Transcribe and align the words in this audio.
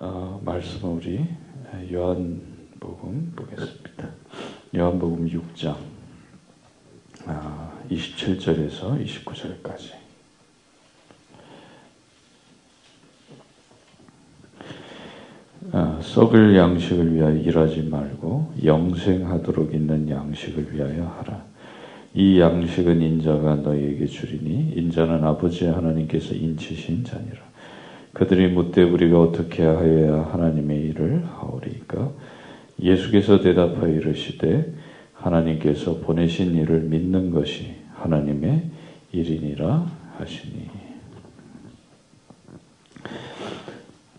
어, 0.00 0.40
말씀을 0.44 0.96
우리 0.96 1.26
요한복음 1.92 3.32
보겠습니다. 3.34 4.08
요한복음 4.76 5.26
6장 5.28 5.74
아, 7.26 7.72
27절에서 7.90 9.04
29절까지 9.04 9.94
아, 15.72 15.98
썩을 16.00 16.56
양식을 16.56 17.14
위하여 17.16 17.34
일하지 17.34 17.82
말고 17.82 18.54
영생하도록 18.62 19.74
있는 19.74 20.08
양식을 20.08 20.74
위하여 20.74 21.08
하라. 21.08 21.44
이 22.14 22.38
양식은 22.38 23.02
인자가 23.02 23.56
너에게 23.56 24.06
주리니 24.06 24.74
인자는 24.76 25.24
아버지 25.24 25.66
하나님께서 25.66 26.34
인치신 26.34 27.02
자니라. 27.04 27.47
그들이 28.12 28.48
묻되 28.48 28.82
우리가 28.82 29.20
어떻게 29.20 29.62
하여야 29.62 30.24
하나님의 30.32 30.80
일을 30.80 31.24
하오리까? 31.26 32.10
예수께서 32.80 33.40
대답하여 33.40 33.88
이르시되 33.88 34.72
하나님께서 35.14 35.98
보내신 35.98 36.54
일을 36.54 36.80
믿는 36.82 37.30
것이 37.30 37.74
하나님의 37.94 38.70
일이니라 39.12 39.86
하시니. 40.18 40.70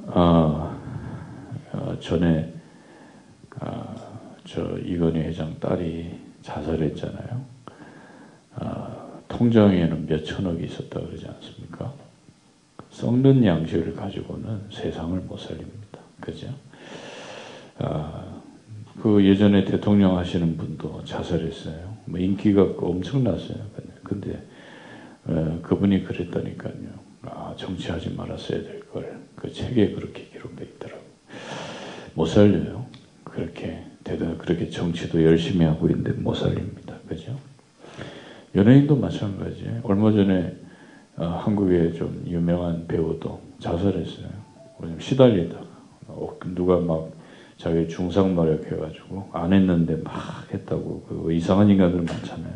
아, 0.08 0.78
아 1.72 1.98
전에 2.00 2.54
아, 3.60 3.96
저 4.46 4.78
이건희 4.80 5.20
회장 5.20 5.56
딸이 5.60 6.20
자살했잖아요. 6.42 7.42
아, 8.56 8.98
통장에는 9.28 10.08
몇 10.08 10.26
천억이 10.26 10.66
있었다 10.66 11.00
그러지 11.00 11.28
않습니까? 11.28 11.94
썩는 13.00 13.46
양식을 13.46 13.96
가지고는 13.96 14.60
세상을 14.70 15.18
못 15.22 15.40
살립니다. 15.40 16.00
그죠? 16.20 16.54
아, 17.78 18.42
그 19.02 19.26
예전에 19.26 19.64
대통령 19.64 20.18
하시는 20.18 20.58
분도 20.58 21.02
자살했어요. 21.06 21.96
뭐 22.04 22.20
인기가 22.20 22.62
엄청났어요. 22.78 23.58
근데 24.04 24.44
어, 25.26 25.60
그분이 25.62 26.04
그랬다니까요. 26.04 26.74
아, 27.22 27.54
정치하지 27.58 28.16
말았어야 28.16 28.64
될 28.64 28.82
걸. 28.90 29.18
그 29.36 29.50
책에 29.50 29.94
그렇게 29.94 30.26
기록돼 30.34 30.66
있더라고. 30.66 31.02
못 32.16 32.26
살려요. 32.26 32.86
그렇게 33.24 33.82
대단 34.04 34.38
그렇게 34.38 34.70
정치도 34.70 35.24
열심히 35.24 35.66
하고 35.66 35.88
있는데 35.88 36.12
못 36.12 36.34
살립니다. 36.34 36.98
그죠? 37.08 37.40
연예인도 38.56 38.98
마찬가지예요. 38.98 39.82
얼마 39.84 40.12
전에 40.12 40.69
어, 41.20 41.26
한국의 41.44 41.94
좀 41.94 42.24
유명한 42.26 42.88
배우도 42.88 43.42
자살했어요. 43.60 44.28
시달리다가 45.00 45.66
어, 46.08 46.38
누가 46.56 46.80
막 46.80 47.12
자기 47.58 47.90
중상 47.90 48.34
마력해가지고 48.36 49.32
안 49.34 49.52
했는데 49.52 49.98
막 49.98 50.14
했다고 50.54 51.02
그 51.10 51.34
이상한 51.34 51.70
인간들 51.70 52.04
많잖아요. 52.04 52.54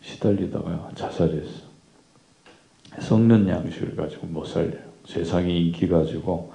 시달리다가 0.00 0.90
자살했어. 0.94 1.68
썩는 2.98 3.46
양식을 3.46 3.94
가지고 3.94 4.28
못 4.28 4.46
살려요. 4.46 4.80
세상이 5.04 5.66
인기 5.66 5.86
가지고 5.86 6.52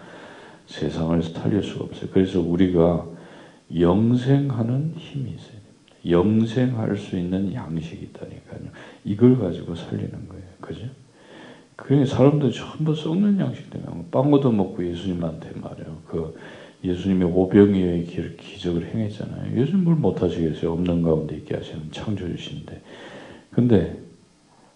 세상을 0.66 1.22
살릴 1.22 1.62
수가 1.62 1.86
없어요. 1.86 2.10
그래서 2.12 2.42
우리가 2.42 3.06
영생하는 3.80 4.94
힘이 4.98 5.36
있어요. 5.36 5.56
영생할 6.08 6.98
수 6.98 7.18
있는 7.18 7.54
양식이 7.54 8.06
있다니까요. 8.06 8.72
이걸 9.04 9.38
가지고 9.38 9.76
살리는 9.76 10.28
거예요. 10.28 10.44
그죠? 10.60 10.88
그러니 11.76 12.06
사람들 12.06 12.52
전부 12.52 12.96
썩는 12.96 13.40
양식 13.40 13.70
때문에 13.70 14.06
빵 14.12 14.32
얻어 14.34 14.52
먹고 14.52 14.86
예수님한테 14.86 15.52
말해요. 15.60 15.98
그 16.08 16.38
예수님이 16.84 17.26
오병이어의 17.26 18.06
기적을 18.38 18.94
행했잖아요. 18.94 19.60
예수님 19.60 19.84
뭘 19.84 19.96
못하시겠어요? 19.96 20.72
없는 20.72 21.02
가운데 21.02 21.36
있게 21.36 21.56
하시는 21.56 21.92
창조주신데. 21.92 22.82
근데 23.52 24.00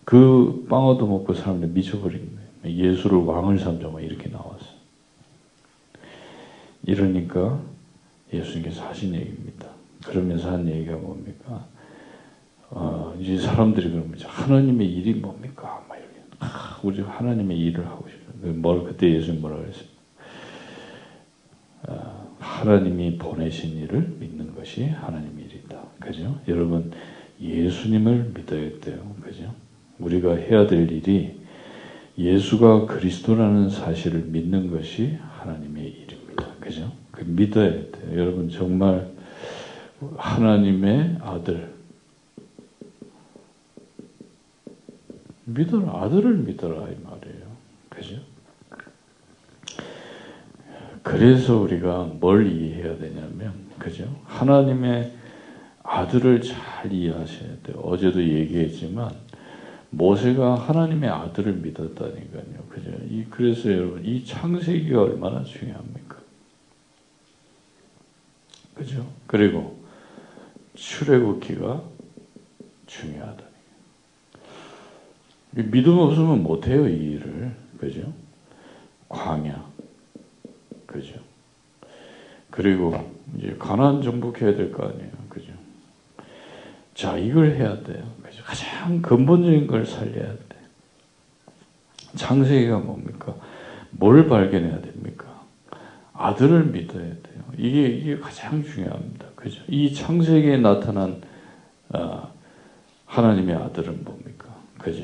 그빵 0.06 0.88
얻어 0.88 1.06
먹고 1.06 1.34
사람들 1.34 1.70
미쳐버린 1.70 2.38
거예요. 2.64 2.78
예수를 2.78 3.20
왕을 3.20 3.60
삼자 3.60 3.88
이렇게 4.02 4.30
나왔어. 4.30 4.80
이러니까 6.84 7.60
예수님께서 8.34 8.86
하신 8.88 9.14
얘기입니다. 9.16 9.68
그러면서 10.06 10.52
한 10.52 10.68
얘기가 10.68 10.96
뭡니까? 10.98 11.66
어, 12.72 13.16
이제 13.20 13.38
사람들이 13.38 13.90
그러면 13.90 14.16
하나님의 14.20 14.88
일이 14.88 15.14
뭡니까? 15.14 15.86
아, 16.80 16.82
우리 16.84 17.02
하나님의 17.02 17.58
일을 17.58 17.86
하고 17.86 18.08
싶어요. 18.10 18.54
뭘 18.54 18.84
그때 18.86 19.14
예수님 19.14 19.42
뭐라 19.42 19.58
그랬어요? 19.58 19.86
어, 21.88 22.36
하나님이 22.40 23.18
보내신 23.18 23.78
일을 23.78 24.16
믿는 24.20 24.56
것이 24.56 24.86
하나님의 24.86 25.46
일이다. 25.46 25.78
그죠? 26.00 26.40
여러분, 26.48 26.92
예수님을 27.42 28.32
믿어야 28.34 28.80
돼요. 28.80 29.16
그죠? 29.22 29.54
우리가 30.00 30.36
해야 30.36 30.68
될 30.68 30.92
일이 30.92 31.40
예수가 32.18 32.86
그리스도라는 32.86 33.70
사실을 33.70 34.22
믿는 34.22 34.72
것이 34.72 35.18
하나님의 35.22 35.84
일입니다. 35.86 36.48
그죠? 36.60 36.92
그 37.12 37.24
믿어야 37.26 37.72
돼요. 37.72 38.14
여러분, 38.14 38.50
정말 38.50 39.10
하나님의 40.18 41.18
아들, 41.22 41.74
믿어라. 45.54 46.04
아들을 46.04 46.38
믿어라. 46.38 46.76
이 46.90 46.96
말이에요. 47.04 47.50
그죠? 47.90 48.16
그래서 51.04 51.58
우리가 51.58 52.04
뭘 52.20 52.46
이해해야 52.46 52.98
되냐면, 52.98 53.54
그죠? 53.78 54.04
하나님의 54.26 55.14
아들을 55.84 56.42
잘 56.42 56.92
이해하셔야 56.92 57.62
돼요. 57.64 57.80
어제도 57.80 58.22
얘기했지만, 58.22 59.10
모세가 59.92 60.56
하나님의 60.56 61.10
아들을 61.10 61.54
믿었다니까요. 61.54 62.64
그죠? 62.70 62.92
이, 63.10 63.26
그래서 63.30 63.72
여러분, 63.72 64.06
이 64.06 64.24
창세기가 64.24 65.02
얼마나 65.02 65.44
중요합니까? 65.44 66.18
그죠? 68.76 69.06
그리고 69.26 69.80
출애굽기가 70.76 71.84
중요하다. 72.86 73.49
믿음 75.52 75.98
없으면 75.98 76.44
못해요, 76.44 76.88
이 76.88 76.94
일을. 77.14 77.52
그죠? 77.80 78.14
광야. 79.08 79.66
그죠? 80.86 81.16
그리고 82.52 83.12
이제 83.38 83.56
가난 83.60 84.02
정복해야 84.02 84.56
될 84.56 84.72
거 84.72 84.88
아니에요. 84.88 85.12
그죠? 85.30 85.52
자, 86.94 87.18
이걸 87.18 87.52
해야 87.56 87.82
돼요. 87.84 88.04
그죠? 88.24 88.44
가장 88.44 89.02
근본적인 89.02 89.68
걸 89.68 89.86
살려야 89.86 90.34
돼. 90.34 90.44
창세기가 92.16 92.80
뭡니까? 92.80 93.36
뭘 93.92 94.28
발견해야 94.28 94.82
됩니까? 94.82 95.42
아들을 96.14 96.66
믿어야 96.66 97.02
돼요. 97.08 97.44
이게, 97.58 97.88
이게 97.88 98.18
가장 98.20 98.64
중요합니다. 98.64 99.26
그죠? 99.36 99.62
이 99.68 99.94
창세기에 99.94 100.58
나타난, 100.58 101.22
어, 101.90 102.32
하나님의 103.06 103.56
아들은 103.56 104.04
뭡니까? 104.04 104.48
그죠? 104.78 105.04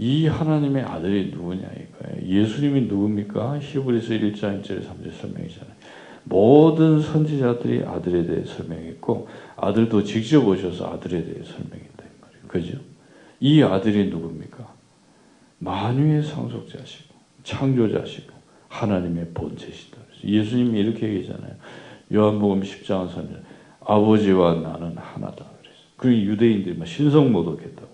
이 0.00 0.26
하나님의 0.26 0.82
아들이 0.82 1.30
누구냐 1.30 1.60
이거예요. 1.60 2.26
예수님이 2.26 2.86
누굽니까? 2.86 3.58
히브리서 3.58 4.14
1장 4.14 4.62
1절 4.62 4.82
3절 4.82 5.12
설명이잖아요. 5.12 5.74
모든 6.24 7.02
선지자들이 7.02 7.84
아들에 7.84 8.24
대해 8.24 8.42
설명했고 8.46 9.28
아들도 9.58 10.02
직접 10.04 10.48
오셔서 10.48 10.94
아들에 10.94 11.22
대해 11.22 11.44
설명했다 11.44 12.04
이 12.04 12.20
말이에요. 12.22 12.46
그죠? 12.48 12.78
이 13.40 13.62
아들이 13.62 14.08
누굽니까? 14.08 14.72
만유의 15.58 16.22
상속자시고 16.22 17.14
창조자시고 17.42 18.32
하나님의 18.68 19.32
본체시다. 19.34 19.98
예수님이 20.24 20.80
이렇게 20.80 21.08
얘기잖아요. 21.08 21.56
요한복음 22.10 22.62
10장 22.62 23.06
3절 23.10 23.42
아버지와 23.80 24.54
나는 24.54 24.96
하나다. 24.96 25.44
그래서 25.60 25.78
그 25.98 26.10
유대인들이 26.10 26.78
막 26.78 26.86
신성 26.86 27.30
모독했다고. 27.32 27.89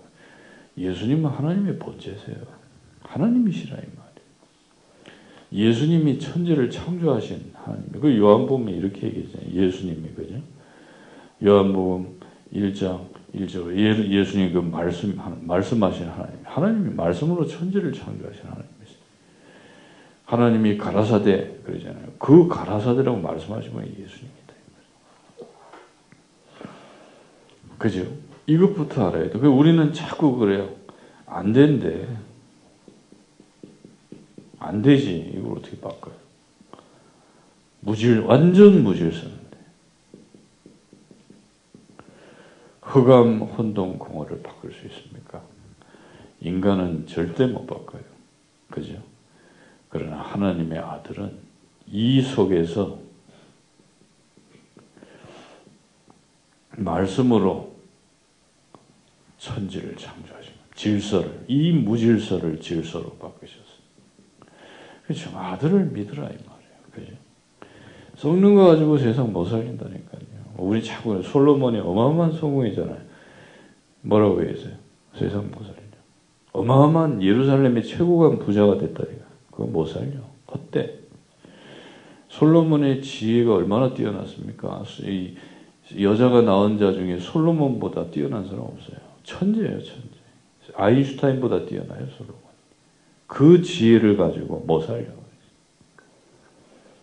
예수님은 0.77 1.29
하나님의 1.29 1.79
본체세요. 1.79 2.37
하나님이시라 3.01 3.77
이 3.77 3.81
말이에요. 3.81 4.07
예수님이 5.51 6.19
천지를 6.19 6.69
창조하신 6.69 7.51
하나님. 7.53 7.91
그 7.91 8.17
요한복음에 8.17 8.71
이렇게 8.73 9.07
얘기하잖아요. 9.07 9.51
예수님이 9.53 10.09
그죠? 10.09 10.35
요한복음 11.43 12.19
1장 12.53 13.07
1절 13.33 13.77
예, 13.77 14.09
예수님 14.09 14.53
그 14.53 14.59
말씀 14.59 15.19
말씀하신 15.41 16.07
하나님. 16.07 16.39
하나님이 16.43 16.93
말씀으로 16.93 17.45
천지를 17.45 17.91
창조하신 17.91 18.41
하나님이세요. 18.41 18.97
하나님이 20.25 20.77
가라사대 20.77 21.59
그러잖아요. 21.63 22.07
그 22.19 22.47
가라사대라고 22.47 23.19
말씀하신 23.19 23.71
분이 23.71 23.87
예수님이다. 23.89 24.37
그죠? 27.77 28.26
이것부터 28.47 29.09
알아야 29.09 29.29
돼. 29.29 29.37
우리는 29.39 29.93
자꾸 29.93 30.37
그래요. 30.37 30.73
안 31.25 31.51
된대. 31.51 32.07
안 34.57 34.81
되지. 34.81 35.33
이걸 35.35 35.57
어떻게 35.57 35.79
바꿔요? 35.79 36.15
무질, 37.81 38.21
완전 38.21 38.83
무질서인데. 38.83 39.57
흑암, 42.81 43.41
혼동, 43.41 43.99
공허를 43.99 44.41
바꿀 44.41 44.73
수 44.73 44.87
있습니까? 44.87 45.43
인간은 46.39 47.07
절대 47.07 47.45
못 47.45 47.67
바꿔요. 47.67 48.01
그죠? 48.69 49.01
그러나 49.89 50.21
하나님의 50.21 50.79
아들은 50.79 51.37
이 51.87 52.21
속에서 52.21 52.99
말씀으로 56.77 57.76
천지를 59.37 59.95
창조하시고 59.95 60.55
질서를 60.75 61.45
이 61.47 61.71
무질서를 61.71 62.59
질서로 62.59 63.11
바꾸셨어요. 63.11 63.77
그렇죠. 65.05 65.37
아들을 65.37 65.85
믿으라 65.85 66.23
이 66.23 66.37
말이에요. 66.37 66.37
그죠? 66.91 67.13
썩는 68.15 68.55
거 68.55 68.65
가지고 68.65 68.97
세상 68.97 69.31
못 69.31 69.45
살린다니까요. 69.45 70.21
우리 70.57 70.83
자꾸 70.83 71.21
솔로몬이 71.21 71.79
어마어마한 71.79 72.33
성공이잖아요. 72.33 73.01
뭐라고 74.01 74.41
했어요? 74.41 74.73
세상 75.15 75.49
못 75.51 75.63
살려. 75.63 75.77
어마어마한 76.51 77.21
예루살렘의 77.21 77.83
최고강 77.83 78.39
부자가 78.39 78.77
됐다니까. 78.77 79.25
그거 79.51 79.65
못 79.65 79.85
살려. 79.85 80.19
어때? 80.47 80.99
솔로몬의 82.29 83.01
지혜가 83.01 83.53
얼마나 83.53 83.93
뛰어났습니까? 83.93 84.83
이 85.03 85.35
여자가 86.01 86.41
낳은 86.41 86.77
자 86.77 86.91
중에 86.91 87.19
솔로몬보다 87.19 88.07
뛰어난 88.07 88.45
사람 88.45 88.61
없어요. 88.61 89.06
천재예요, 89.27 89.83
천재. 89.83 90.17
아인슈타인보다 90.73 91.65
뛰어나요, 91.65 92.07
솔로몬. 92.17 92.41
그 93.27 93.61
지혜를 93.61 94.15
가지고 94.15 94.63
못 94.65 94.79
살려. 94.81 95.05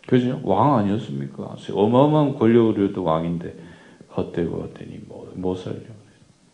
그죠? 0.06 0.40
왕 0.42 0.78
아니었습니까? 0.78 1.56
어마어마한 1.72 2.34
권력을 2.36 2.92
도 2.92 3.04
왕인데 3.04 3.54
헛되고 4.16 4.62
헛되니 4.62 5.00
못, 5.06 5.38
못 5.38 5.54
살려. 5.54 5.78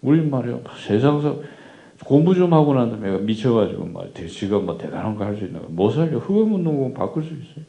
우리 0.03 0.23
말이요. 0.23 0.63
세상에서 0.77 1.41
공부 2.05 2.35
좀 2.35 2.53
하고 2.53 2.75
난 2.75 2.91
다음에 2.91 3.19
미쳐가지고 3.19 3.87
말 3.87 4.13
지가 4.15 4.59
뭐 4.59 4.77
대단한 4.77 5.15
거 5.15 5.25
할수거못 5.25 5.95
살려. 5.95 6.19
흑암운동공 6.19 6.95
바꿀 6.95 7.23
수 7.23 7.35
있어요. 7.35 7.65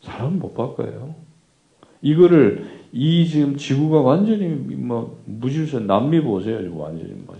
사람 0.00 0.38
못 0.38 0.54
바꿔요. 0.54 1.14
이거를 2.00 2.77
이 2.92 3.26
지금 3.26 3.56
지구가 3.56 4.00
완전히 4.00 4.46
뭐 4.48 5.20
무질서 5.26 5.80
남미 5.80 6.20
보세요. 6.20 6.56
완전히 6.76 7.12
뭐 7.26 7.36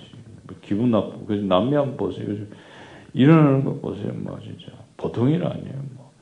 기분 0.60 0.90
나쁘고 0.90 1.26
그래서 1.26 1.44
남미 1.44 1.74
한번 1.74 1.96
보세요. 1.96 2.26
일어나는 3.14 3.64
거 3.64 3.74
보세요. 3.74 4.12
뭐 4.14 4.38
진짜 4.40 4.66
보통 4.96 5.30
일 5.30 5.44
아니에요. 5.44 5.74
뭐. 5.94 6.12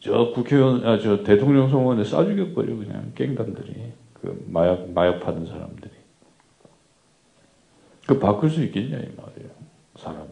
저 0.00 0.30
국회의원 0.32 0.84
아 0.86 0.98
저 0.98 1.22
대통령 1.24 1.68
선거에 1.70 2.02
쏴 2.02 2.26
죽여 2.26 2.54
버려 2.54 2.76
그냥 2.76 3.12
깽단들이 3.14 3.92
그 4.12 4.44
마약 4.48 4.90
마약 4.90 5.20
파는 5.20 5.46
사람들이 5.46 5.90
그 8.06 8.18
바꿀 8.18 8.50
수 8.50 8.62
있겠냐 8.64 8.98
이 8.98 9.08
말이에요. 9.16 9.50
사람이. 9.96 10.28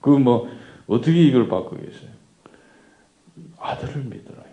그 0.00 0.10
뭐 0.18 0.48
어떻게 0.86 1.22
이걸 1.22 1.48
바꾸겠어요? 1.48 2.10
아들을 3.58 4.04
말이에요. 4.04 4.43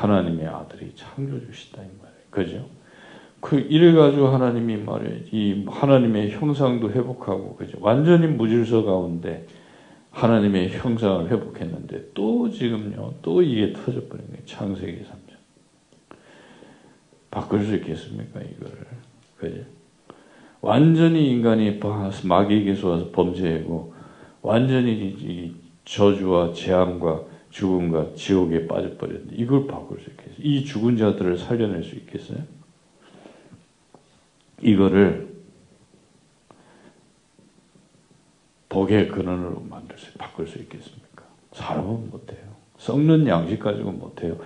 하나님의 0.00 0.46
아들이 0.46 0.92
창조 0.94 1.38
주시다 1.46 1.82
이 1.82 1.86
말이에요. 2.00 2.24
그죠? 2.30 2.66
그 3.40 3.58
이래 3.58 3.92
가지고 3.92 4.28
하나님이 4.28 4.78
말이에요. 4.78 5.16
이 5.30 5.64
하나님의 5.68 6.30
형상도 6.30 6.90
회복하고 6.90 7.56
그죠? 7.56 7.78
완전히 7.80 8.26
무질서 8.26 8.82
가운데 8.84 9.46
하나님의 10.10 10.70
형상을 10.70 11.30
회복했는데 11.30 12.10
또 12.14 12.50
지금요. 12.50 13.14
또 13.22 13.42
이게 13.42 13.72
터져 13.72 14.00
버린 14.08 14.26
거예요. 14.28 14.44
창세기 14.46 15.02
3장. 15.02 16.16
바꿀 17.30 17.64
수 17.64 17.74
있겠습니까, 17.76 18.40
이거를? 18.40 18.86
그죠? 19.36 19.60
완전히 20.62 21.30
인간이 21.30 21.78
마귀에게 22.24 22.74
쏘아서 22.74 23.10
범죄하고 23.10 23.94
완전히 24.42 25.54
저주와 25.84 26.52
재앙과 26.52 27.29
죽음과 27.50 28.14
지옥에 28.14 28.66
빠져버렸는데 28.66 29.36
이걸 29.36 29.66
바꿀 29.66 30.00
수 30.00 30.10
있겠어요? 30.10 30.36
이 30.38 30.64
죽은 30.64 30.96
자들을 30.96 31.36
살려낼 31.36 31.82
수 31.82 31.96
있겠어요? 31.96 32.38
이거를 34.62 35.28
복의 38.68 39.08
근원으로 39.08 39.60
만들 39.68 39.98
수, 39.98 40.16
바꿀 40.16 40.46
수 40.46 40.58
있겠습니까? 40.58 41.24
사람은 41.52 42.10
못해요. 42.10 42.38
썩는 42.78 43.26
양식 43.26 43.58
가지고 43.58 43.92
못해요. 43.92 44.38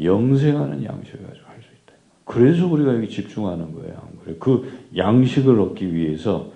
영생하는 0.00 0.84
양식을 0.84 1.26
가지고 1.26 1.46
할 1.46 1.62
수 1.62 1.68
있다. 1.68 1.94
그래서 2.24 2.66
우리가 2.66 2.94
여기 2.94 3.08
집중하는 3.08 3.72
거예요. 3.74 4.08
그 4.38 4.88
양식을 4.96 5.58
얻기 5.58 5.94
위해서 5.94 6.52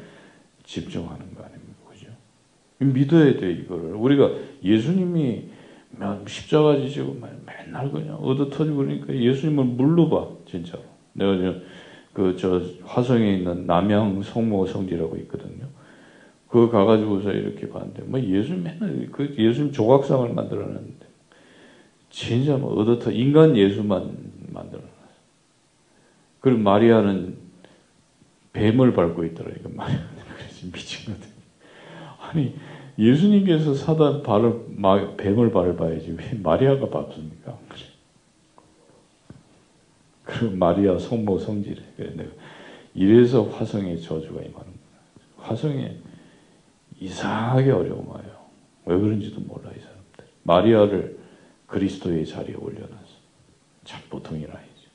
집중하는 0.64 1.34
거 1.34 1.42
아닙니까? 1.42 1.74
그죠? 1.90 2.08
믿어야 2.78 3.36
돼, 3.38 3.52
이거를. 3.52 3.94
우리가 3.94 4.30
예수님이 4.62 5.55
십자가 6.26 6.76
지시고 6.76 7.14
맨날 7.20 7.90
그냥 7.90 8.16
얻어 8.16 8.50
터지고 8.50 8.78
그러니까 8.78 9.14
예수님을 9.14 9.64
물로 9.64 10.08
봐, 10.08 10.28
진짜로. 10.48 10.82
내가 11.12 11.36
저, 11.38 11.54
그, 12.12 12.36
저, 12.36 12.62
화성에 12.84 13.36
있는 13.36 13.66
남양 13.66 14.22
성모 14.22 14.66
성지라고 14.66 15.16
있거든요. 15.18 15.66
그거 16.48 16.70
가가지고서 16.70 17.32
이렇게 17.32 17.68
봤는데, 17.68 18.02
뭐 18.02 18.20
예수님 18.20 18.62
맨날, 18.62 19.08
그 19.10 19.34
예수님 19.38 19.72
조각상을 19.72 20.32
만들어놨는데, 20.32 21.06
진짜 22.10 22.56
뭐 22.56 22.74
얻어 22.74 22.98
터, 22.98 23.10
인간 23.10 23.56
예수만 23.56 24.16
만들어놨어. 24.52 24.96
그리고 26.40 26.60
마리아는 26.60 27.36
뱀을 28.52 28.92
밟고 28.94 29.24
있더라니까 29.24 29.68
마리아. 29.74 29.98
그래서 30.36 30.66
미친 30.72 31.12
거같 31.12 31.28
아니, 32.20 32.54
예수님께서 32.98 33.74
사다 33.74 34.22
발을, 34.22 34.76
뱀을 35.16 35.52
밟아야지. 35.52 36.16
왜 36.18 36.38
마리아가 36.38 36.88
밟습니까? 36.88 37.58
그 40.24 40.44
마리아 40.44 40.98
성모 40.98 41.38
성질에. 41.38 41.82
내가 41.96 42.30
이래서 42.94 43.44
화성의 43.44 44.00
저주가 44.00 44.40
임하는 44.40 44.52
거야. 44.52 44.72
화성에 45.36 45.96
이상하게 46.98 47.70
어려움 47.70 48.08
와요. 48.08 48.24
왜 48.86 48.98
그런지도 48.98 49.40
몰라, 49.40 49.70
이 49.76 49.80
사람들. 49.80 50.24
마리아를 50.42 51.18
그리스도의 51.66 52.24
자리에 52.26 52.54
올려놨어. 52.54 53.16
참 53.84 54.00
보통이 54.08 54.44
아니죠. 54.44 54.88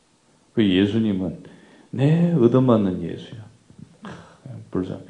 그 0.53 0.67
예수님은 0.67 1.43
내 1.91 2.33
얻어맞는 2.33 3.03
예수야. 3.03 3.45
불쌍. 4.71 5.01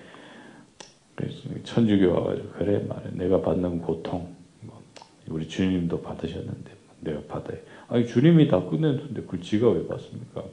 천주교 1.64 2.12
와가지고 2.14 2.50
그래 2.58 2.86
말해 2.88 3.10
내가 3.14 3.42
받는 3.42 3.80
고통 3.80 4.36
뭐 4.62 4.82
우리 5.28 5.48
주님도 5.48 6.02
받으셨는데 6.02 6.72
내가 7.02 7.22
받아요. 7.28 7.58
아니 7.88 8.06
주님이 8.08 8.48
다 8.48 8.64
끝냈는데 8.64 9.24
그 9.28 9.40
지가 9.40 9.70
왜 9.70 9.88
받습니까? 9.88 10.44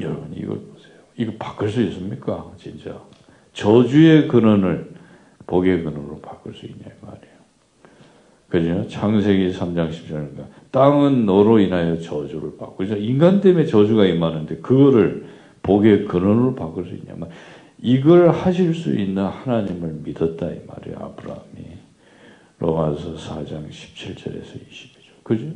여러분 0.00 0.32
이걸 0.34 0.58
보세요. 0.58 0.94
이거 1.16 1.32
바꿀 1.38 1.70
수 1.70 1.80
있습니까? 1.82 2.52
진짜 2.58 3.00
저주의 3.52 4.28
근원을 4.28 4.94
복의 5.46 5.84
근원으로 5.84 6.20
바꿀 6.20 6.54
수 6.54 6.66
있냐 6.66 6.86
말이에요. 7.00 7.36
그죠? 8.48 8.88
창세기 8.88 9.50
3장 9.50 9.90
10절인가 9.90 10.46
땅은 10.70 11.26
너로 11.26 11.58
인하여 11.58 11.98
저주를 11.98 12.56
받고 12.58 12.84
인간 12.84 13.40
때문에 13.40 13.66
저주가 13.66 14.04
임하는데 14.06 14.58
그거를 14.58 15.26
복의 15.62 16.04
근원으로 16.04 16.54
바꿀 16.54 16.86
수 16.86 16.94
있냐면 16.94 17.28
이걸 17.78 18.30
하실 18.30 18.74
수 18.74 18.94
있는 18.94 19.24
하나님을 19.24 20.00
믿었다 20.02 20.50
이 20.50 20.60
말이에요. 20.66 20.98
아브라함이. 20.98 21.76
로마서 22.58 23.14
4장 23.14 23.68
17절에서 23.68 24.44
20절. 24.44 24.96
그죠? 25.22 25.46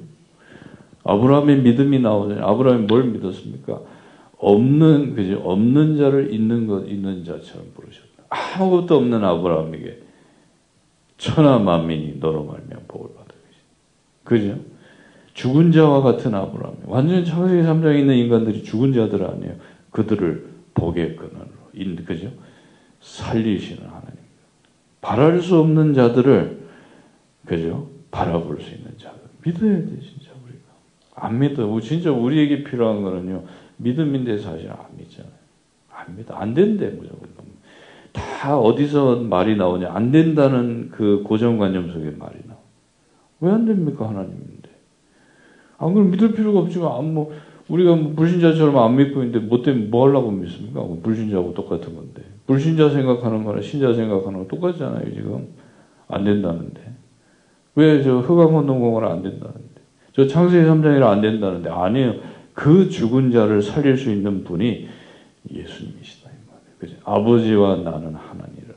아브라함의 1.04 1.62
믿음이 1.62 2.00
나오잖아요. 2.00 2.46
아브라함이 2.46 2.86
뭘 2.86 3.04
믿었습니까? 3.04 3.80
없는, 4.36 5.14
그죠? 5.14 5.40
없는 5.44 5.96
자를 5.96 6.32
있는 6.32 6.66
것, 6.66 6.86
있는 6.86 7.24
자처럼 7.24 7.72
부르셨다. 7.74 8.24
아무것도 8.28 8.96
없는 8.96 9.24
아브라함에게 9.24 10.02
천하 11.16 11.58
만민이 11.58 12.16
너로 12.20 12.44
말면 12.44 12.84
복을 12.88 13.14
받을 13.14 13.34
것이다. 13.44 13.64
그죠? 14.24 14.70
죽은 15.34 15.72
자와 15.72 16.02
같은 16.02 16.34
아브라함. 16.34 16.76
완전 16.86 17.24
창세기 17.24 17.62
3장에 17.62 18.00
있는 18.00 18.16
인간들이 18.16 18.62
죽은 18.62 18.92
자들 18.92 19.24
아니에요. 19.24 19.54
그들을 19.90 20.48
복의 20.74 21.16
근원 21.16 21.49
그죠? 22.04 22.30
살리시는 23.00 23.84
하나님. 23.86 24.18
바랄 25.00 25.40
수 25.40 25.58
없는 25.58 25.94
자들을, 25.94 26.60
그죠? 27.46 27.88
바라볼 28.10 28.60
수 28.60 28.70
있는 28.74 28.92
자들. 28.98 29.18
믿어야 29.44 29.76
돼, 29.78 30.00
진짜, 30.00 30.30
우리가. 30.44 30.60
안 31.14 31.38
믿어. 31.38 31.80
진짜 31.80 32.10
우리에게 32.12 32.64
필요한 32.64 33.02
거는요, 33.02 33.44
믿음인데 33.78 34.38
사실 34.38 34.70
안 34.70 34.78
믿잖아요. 34.98 35.32
안 35.90 36.16
믿어. 36.16 36.34
안 36.34 36.54
된대, 36.54 36.88
무조건. 36.88 37.28
다 38.12 38.58
어디서 38.58 39.16
말이 39.20 39.56
나오냐. 39.56 39.92
안 39.92 40.10
된다는 40.10 40.90
그 40.90 41.22
고정관념 41.24 41.92
속에 41.92 42.10
말이 42.10 42.38
나와. 42.46 42.58
왜 43.40 43.50
안 43.50 43.64
됩니까 43.64 44.08
하나님인데? 44.08 44.68
안 45.78 45.94
그럼 45.94 46.10
믿을 46.10 46.32
필요가 46.34 46.58
없지만 46.60 46.92
안 46.92 47.14
뭐 47.14 47.32
우리가 47.70 47.94
뭐 47.94 48.12
불신자처럼 48.14 48.76
안 48.76 48.96
믿고 48.96 49.22
있는데 49.22 49.38
뭐 49.46 49.62
때문에 49.62 49.86
뭐 49.86 50.08
하려고 50.08 50.30
믿습니까? 50.32 50.80
뭐 50.80 51.00
불신자하고 51.02 51.54
똑같은 51.54 51.94
건데 51.94 52.22
불신자 52.46 52.90
생각하는 52.90 53.44
거나 53.44 53.62
신자 53.62 53.92
생각하는 53.94 54.40
거 54.40 54.46
똑같잖아요 54.48 55.14
지금 55.14 55.48
안 56.08 56.24
된다는데 56.24 56.80
왜 57.76 58.02
저 58.02 58.18
흑암운동공을 58.18 59.04
안 59.04 59.22
된다는데 59.22 59.80
저 60.12 60.26
창세기 60.26 60.66
3장이라 60.66 61.04
안 61.04 61.20
된다는데 61.20 61.70
아니에요 61.70 62.14
그 62.54 62.88
죽은 62.90 63.30
자를 63.30 63.62
살릴 63.62 63.96
수 63.96 64.10
있는 64.10 64.42
분이 64.42 64.88
예수님이시다 65.50 66.30
이 66.30 66.34
말이에요. 66.50 66.76
그죠? 66.78 66.96
아버지와 67.04 67.76
나는 67.76 68.14
하나니라 68.16 68.74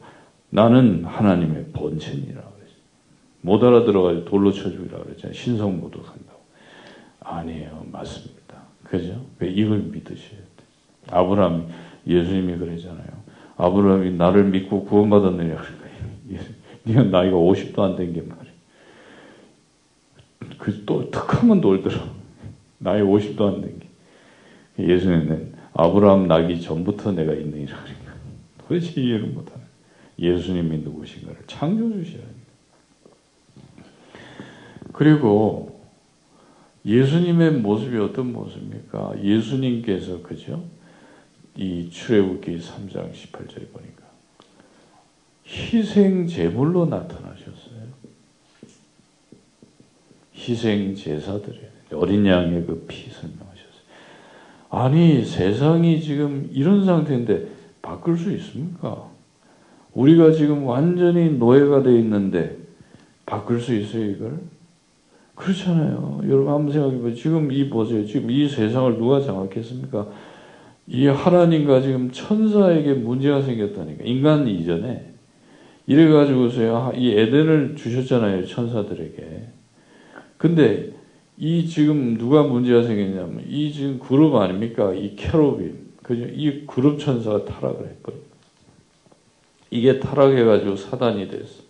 나는 0.52 1.04
하나님의 1.04 1.66
본체니라 1.74 2.42
그랬죠. 2.42 2.76
못 3.42 3.64
알아들어가지고 3.64 4.26
돌로 4.26 4.52
쳐주기라 4.52 5.00
그랬잖아요. 5.00 5.34
신성모독한다고 5.34 6.40
아니에요 7.22 7.88
맞습니다. 7.92 8.43
그죠? 8.94 9.26
이걸 9.42 9.80
믿으셔야 9.80 10.38
돼. 10.40 10.64
아브라함, 11.10 11.68
예수님이 12.06 12.58
그러잖아요. 12.60 13.08
아브라함이 13.58 14.12
나를 14.12 14.44
믿고 14.46 14.86
구원받았느냐. 14.86 15.60
네가 16.86 17.04
나이가 17.06 17.36
50도 17.36 17.80
안 17.80 17.96
된 17.96 18.14
게 18.14 18.22
말이야. 18.22 18.54
그 20.60 20.86
또 20.86 21.10
턱하면 21.10 21.60
놀더라. 21.62 22.08
나이 22.78 23.02
50도 23.02 23.42
안 23.56 23.62
된 23.62 23.80
게. 23.80 23.88
예수님은 24.94 25.54
아브라함 25.74 26.28
나기 26.28 26.62
전부터 26.62 27.14
내가 27.14 27.34
있느니라. 27.34 27.76
그러니까. 27.84 28.14
도대체 28.60 29.02
이해를 29.02 29.26
못하네. 29.30 29.64
예수님이 30.20 30.78
누구신가를 30.84 31.42
창조주셔야 31.48 32.22
합니다. 32.22 32.44
그리고 34.94 35.73
예수님의 36.86 37.52
모습이 37.52 37.98
어떤 37.98 38.34
모습입니까? 38.34 39.14
예수님께서 39.24 40.22
그죠? 40.22 40.64
이 41.56 41.90
출애굽기 41.90 42.58
3장 42.58 43.12
18절에 43.14 43.72
보니까 43.72 44.04
희생 45.48 46.28
제물로 46.28 46.86
나타나셨어요. 46.86 47.84
희생 50.36 50.96
제사들이 50.96 51.60
어린 51.94 52.26
양의 52.26 52.66
그 52.66 52.86
피 52.88 53.10
설명하셨어요. 53.12 53.54
아니 54.72 55.24
세상이 55.24 56.02
지금 56.02 56.50
이런 56.52 56.86
상태인데 56.86 57.48
바꿀 57.82 58.18
수 58.18 58.32
있습니까? 58.34 59.10
우리가 59.94 60.32
지금 60.32 60.64
완전히 60.66 61.30
노예가 61.38 61.84
돼 61.84 61.98
있는데 62.00 62.58
바꿀 63.26 63.62
수 63.62 63.74
있어요 63.76 64.06
이걸? 64.10 64.40
그렇잖아요. 65.36 66.22
여러분 66.26 66.54
한번 66.54 66.72
생각해 66.72 66.98
보세요. 66.98 67.16
지금 67.16 67.52
이 67.52 67.70
보세요. 67.70 68.06
지금 68.06 68.30
이 68.30 68.48
세상을 68.48 68.98
누가 68.98 69.20
장악했습니까? 69.20 70.08
이 70.88 71.08
하나님과 71.08 71.82
지금 71.82 72.12
천사에게 72.12 72.94
문제가 72.94 73.42
생겼다니까. 73.42 74.04
인간 74.04 74.48
이전에. 74.48 75.14
이래가지고서요. 75.88 76.94
이 76.96 77.12
에덴을 77.12 77.76
주셨잖아요. 77.76 78.46
천사들에게. 78.46 79.48
근데 80.38 80.92
이 81.38 81.66
지금 81.66 82.18
누가 82.18 82.44
문제가 82.44 82.84
생겼냐면 82.84 83.44
이 83.48 83.72
지금 83.72 84.00
그룹 84.00 84.36
아닙니까? 84.36 84.94
이 84.94 85.16
캐로빈. 85.16 85.94
그죠? 86.04 86.26
이 86.26 86.66
그룹 86.68 87.00
천사가 87.00 87.46
타락을 87.46 87.88
했거든요. 87.88 88.24
이게 89.72 90.00
타락해가지고 90.00 90.76
사단이 90.76 91.30
됐어. 91.30 91.64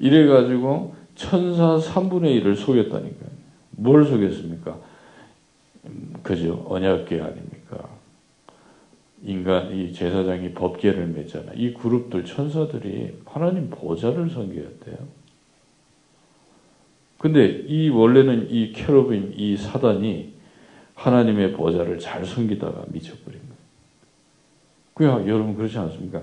이래가지고 0.00 0.94
천사 1.14 1.78
3분의 1.78 2.42
1을 2.42 2.56
속였다니까요. 2.56 3.30
뭘 3.70 4.04
속였습니까? 4.04 4.78
그죠? 6.22 6.64
언약계 6.68 7.20
아닙니까? 7.20 7.88
인간, 9.22 9.74
이 9.74 9.92
제사장이 9.92 10.52
법계를 10.52 11.06
맺잖아. 11.08 11.52
이 11.54 11.72
그룹들, 11.74 12.24
천사들이 12.24 13.22
하나님 13.24 13.70
보좌를 13.70 14.28
섬겼대요. 14.28 14.96
근데 17.18 17.64
이 17.66 17.88
원래는 17.88 18.50
이 18.50 18.72
캐로빈, 18.72 19.32
이 19.36 19.56
사단이 19.56 20.34
하나님의 20.94 21.52
보좌를 21.52 21.98
잘 21.98 22.24
섬기다가 22.24 22.84
미쳐버린 22.88 23.40
거예요. 23.40 23.54
그야 24.92 25.26
여러분 25.26 25.56
그렇지 25.56 25.78
않습니까? 25.78 26.22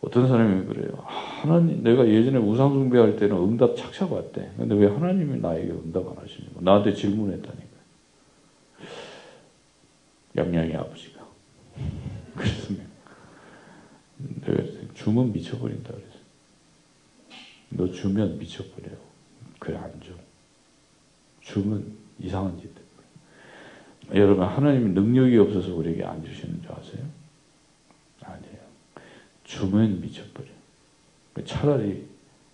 어떤 0.00 0.28
사람이 0.28 0.66
그래요. 0.66 1.02
하나님, 1.04 1.82
내가 1.82 2.06
예전에 2.06 2.38
우상 2.38 2.70
숭배할 2.70 3.16
때는 3.16 3.36
응답 3.36 3.76
착착 3.76 4.12
왔대. 4.12 4.52
근데 4.56 4.74
왜 4.74 4.86
하나님이 4.86 5.40
나에게 5.40 5.70
응답 5.70 6.06
안 6.08 6.16
하시냐고. 6.16 6.60
나한테 6.60 6.94
질문했다니까. 6.94 7.68
양양이 10.36 10.74
아버지가. 10.74 11.26
그래서 12.36 12.74
내가 14.18 14.62
주면 14.94 15.32
미쳐버린다 15.32 15.90
그래서. 15.92 16.18
너 17.70 17.90
주면 17.90 18.38
미쳐버려요. 18.38 18.96
그래, 19.58 19.76
안 19.76 19.90
줘. 20.00 20.12
주면 21.40 21.92
이상한 22.20 22.56
짓 22.58 22.66
해. 22.66 24.18
여러분, 24.20 24.44
하나님이 24.44 24.92
능력이 24.92 25.36
없어서 25.38 25.74
우리에게 25.74 26.04
안 26.04 26.24
주시는 26.24 26.62
줄 26.62 26.72
아세요? 26.72 27.17
주면 29.48 30.02
미쳐버려. 30.02 30.46
차라리 31.44 32.04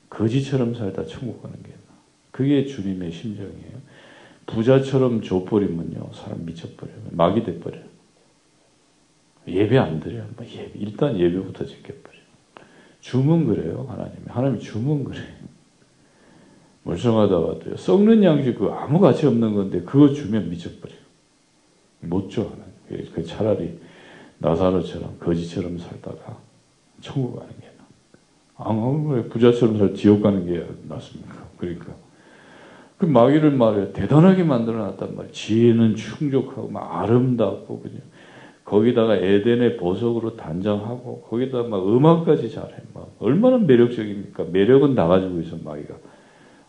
거지처럼 0.09 0.75
살다 0.75 1.05
천국 1.07 1.43
가는 1.43 1.61
게 1.63 1.71
나. 1.71 1.95
그게 2.31 2.65
주님의 2.65 3.11
심정이에요. 3.11 3.85
부자처럼 4.47 5.23
줘버리면요, 5.23 6.11
사람 6.15 6.45
미쳐버려요. 6.45 6.97
막이 7.11 7.43
돼버려요. 7.43 7.83
예배 9.49 9.77
안 9.77 10.01
드려요. 10.01 10.29
뭐 10.37 10.47
예배, 10.47 10.73
일단 10.77 11.19
예배부터 11.19 11.67
지켜버려요. 11.67 12.23
주문 13.01 13.47
그래요, 13.47 13.87
하나님이. 13.89 14.27
하나님이 14.27 14.61
주문 14.61 15.03
그래요. 15.05 15.25
멀쩡하다가도요, 16.85 17.77
썩는 17.77 18.23
양식 18.23 18.59
그 18.59 18.67
아무 18.67 19.01
가치 19.01 19.27
없는 19.27 19.55
건데, 19.55 19.81
그거 19.81 20.13
주면 20.13 20.49
미쳐버려요. 20.51 21.01
못 22.01 22.31
줘, 22.31 22.43
하나님. 22.43 23.13
그 23.13 23.25
차라리 23.25 23.79
나사로처럼, 24.39 25.19
거지처럼 25.19 25.79
살다가, 25.79 26.44
천국 27.05 27.39
가는 27.39 27.51
게 27.61 27.67
나. 27.77 27.85
아, 28.57 29.25
부자처럼 29.29 29.79
살 29.79 29.95
지옥 29.95 30.23
가는 30.23 30.47
게 30.47 30.67
낫습니까? 30.89 31.45
그러니까. 31.59 31.95
그 32.97 33.05
마귀를 33.05 33.51
말해 33.51 33.93
대단하게 33.93 34.45
만들어 34.45 34.79
놨단 34.79 35.15
말이에요. 35.15 35.33
지혜는 35.33 35.97
충족하고 35.97 36.69
막 36.69 37.03
아름답고 37.03 37.81
그죠. 37.81 37.99
거기다가 38.65 39.17
에덴의 39.17 39.77
보석으로 39.77 40.37
단장하고 40.37 41.27
거기다 41.29 41.65
막 41.65 41.87
음악까지 41.87 42.51
잘해. 42.51 42.75
막 42.95 43.15
얼마나 43.19 43.59
매력적입니까? 43.59 44.45
매력은 44.45 44.95
다 44.95 45.07
가지고 45.07 45.41
있어 45.41 45.59
마귀가. 45.63 45.95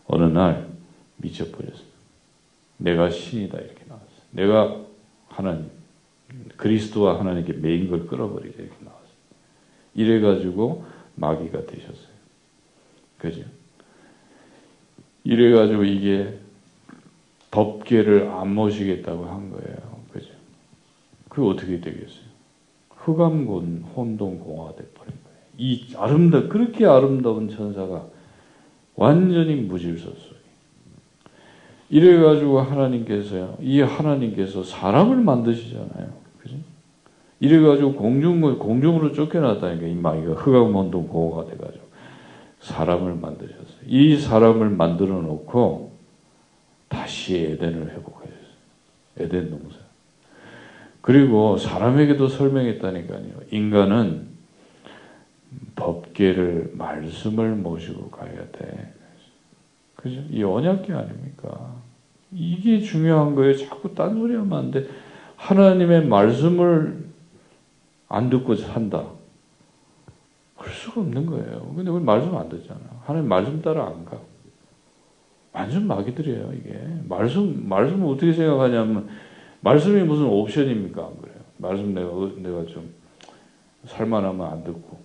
어느 0.06 0.24
날 0.24 0.68
미쳐버렸어. 1.16 1.96
내가 2.76 3.08
신이다 3.08 3.56
이렇게 3.56 3.84
나왔어. 3.88 4.06
내가 4.32 4.76
하나님 5.28 5.70
그리스도와 6.58 7.18
하나님께 7.18 7.54
매인 7.54 7.88
걸 7.88 8.06
끌어버리자 8.06 8.58
이렇게 8.58 8.74
나왔어. 8.84 8.95
이래가지고 9.96 10.84
마귀가 11.16 11.66
되셨어요. 11.66 12.16
그죠? 13.18 13.42
이래가지고 15.24 15.84
이게 15.84 16.38
법계를 17.50 18.28
안 18.28 18.54
모시겠다고 18.54 19.24
한 19.24 19.50
거예요. 19.50 19.76
그죠? 20.12 20.28
그 21.28 21.48
어떻게 21.48 21.80
되겠어요? 21.80 22.26
흑암군 22.90 23.86
혼동공화가 23.96 24.76
돼버린 24.76 25.14
거예요. 25.24 25.38
이 25.56 25.94
아름다, 25.96 26.48
그렇게 26.48 26.84
아름다운 26.84 27.48
천사가 27.48 28.06
완전히 28.94 29.54
무질서 29.56 30.10
속에. 30.10 30.36
이래가지고 31.88 32.60
하나님께서요, 32.60 33.56
이 33.60 33.80
하나님께서 33.80 34.62
사람을 34.62 35.16
만드시잖아요. 35.16 36.25
이래가지고 37.40 37.94
공중, 37.94 38.40
공중으로 38.58 39.12
쫓겨났다니까, 39.12 39.86
이 39.86 39.94
마귀가 39.94 40.32
흑암원동 40.34 41.08
공허가 41.08 41.50
돼가지고. 41.50 41.84
사람을 42.60 43.14
만드셨어요. 43.14 43.86
이 43.86 44.16
사람을 44.16 44.70
만들어 44.70 45.20
놓고, 45.20 45.92
다시 46.88 47.36
에덴을 47.36 47.90
회복하셨어요. 47.90 48.36
에덴 49.18 49.50
농사. 49.50 49.76
그리고 51.00 51.56
사람에게도 51.56 52.28
설명했다니까요. 52.28 53.32
인간은 53.50 54.26
법계를, 55.76 56.72
말씀을 56.74 57.54
모시고 57.54 58.10
가야 58.10 58.50
돼. 58.52 58.92
그죠? 59.94 60.22
이 60.30 60.42
언약계 60.42 60.92
아닙니까? 60.92 61.76
이게 62.32 62.80
중요한 62.80 63.34
거예요. 63.34 63.56
자꾸 63.56 63.94
딴소리 63.94 64.34
하면 64.34 64.58
안 64.58 64.70
돼. 64.70 64.86
하나님의 65.36 66.06
말씀을 66.06 67.05
안 68.08 68.30
듣고 68.30 68.54
산다. 68.54 69.04
그럴 70.56 70.72
수가 70.72 71.00
없는 71.02 71.26
거예요. 71.26 71.72
근데 71.74 71.90
우리 71.90 72.02
말씀 72.02 72.34
안 72.36 72.48
듣잖아. 72.48 72.80
하나님 73.04 73.28
말씀 73.28 73.60
따라 73.60 73.86
안 73.86 74.04
가. 74.04 74.18
완전 75.52 75.86
마귀들이에요, 75.86 76.52
이게. 76.52 76.78
말씀, 77.08 77.66
말씀을 77.68 78.12
어떻게 78.12 78.32
생각하냐면, 78.32 79.08
말씀이 79.60 80.02
무슨 80.02 80.26
옵션입니까? 80.26 81.02
안 81.02 81.16
그래요? 81.20 81.36
말씀 81.56 81.94
내가, 81.94 82.10
내가 82.36 82.66
좀, 82.66 82.92
살만하면 83.86 84.46
안 84.46 84.64
듣고, 84.64 84.98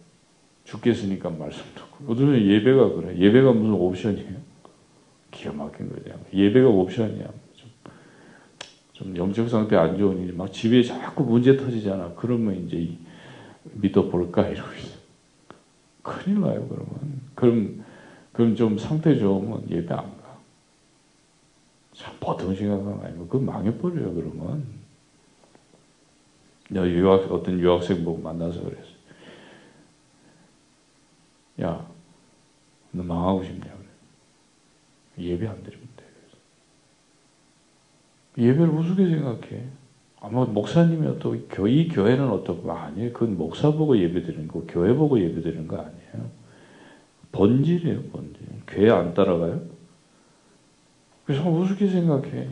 죽겠으니까 0.66 1.30
말씀 1.30 1.64
듣고. 1.76 2.12
어떤 2.12 2.36
예배가 2.38 2.96
그래. 2.96 3.18
예배가 3.18 3.54
무슨 3.54 3.74
옵션이에요? 3.74 4.38
기가 5.32 5.54
막힌 5.54 5.90
거죠. 5.90 6.12
예배가 6.34 6.68
옵션이야. 6.68 7.28
좀, 9.02 9.16
좀 9.16 9.18
영적 9.18 9.50
상태 9.50 9.76
안 9.76 9.98
좋으니 9.98 10.32
막 10.32 10.54
집에 10.54 10.84
자꾸 10.84 11.24
문제 11.24 11.58
터지잖아. 11.58 12.14
그러면 12.16 12.68
이제 12.68 12.96
믿어볼까 13.74 14.48
이러고 14.48 14.74
있어. 14.76 15.00
큰일 16.04 16.42
나요, 16.42 16.68
그러면. 16.68 17.22
그럼, 17.36 17.84
그럼 18.32 18.56
좀 18.56 18.78
상태 18.78 19.18
좋으면 19.18 19.70
예배 19.70 19.94
안 19.94 20.18
가. 20.18 20.38
참 21.94 22.16
보통 22.20 22.56
생각은 22.56 23.04
아니고, 23.04 23.28
그 23.28 23.38
망해버려요, 23.38 24.14
그러면. 24.14 24.66
야, 26.76 26.88
유학, 26.88 27.32
어떤 27.32 27.60
유학생 27.60 28.04
보고 28.04 28.22
만나서 28.22 28.64
그랬어. 28.64 28.92
야, 31.62 31.88
너 32.92 33.04
망하고 33.04 33.44
싶냐, 33.44 33.66
그래. 33.66 35.28
예배 35.28 35.48
안 35.48 35.62
돼. 35.64 35.81
예배를 38.38 38.70
우습게 38.70 39.08
생각해. 39.08 39.64
아마 40.20 40.46
목사님이 40.46 41.20
또이 41.20 41.88
교회는 41.88 42.30
어떻고 42.30 42.72
아니에요. 42.72 43.12
그건 43.12 43.38
목사 43.38 43.72
보고 43.72 43.98
예배 43.98 44.24
드리는 44.24 44.48
거, 44.48 44.64
교회 44.68 44.94
보고 44.94 45.20
예배 45.20 45.42
드리는 45.42 45.68
거 45.68 45.78
아니에요. 45.78 46.30
본질이에요, 47.32 48.04
본질. 48.12 48.42
교회 48.68 48.92
안 48.92 49.14
따라가요? 49.14 49.62
그래서 51.26 51.50
우습게 51.50 51.88
생각해. 51.88 52.48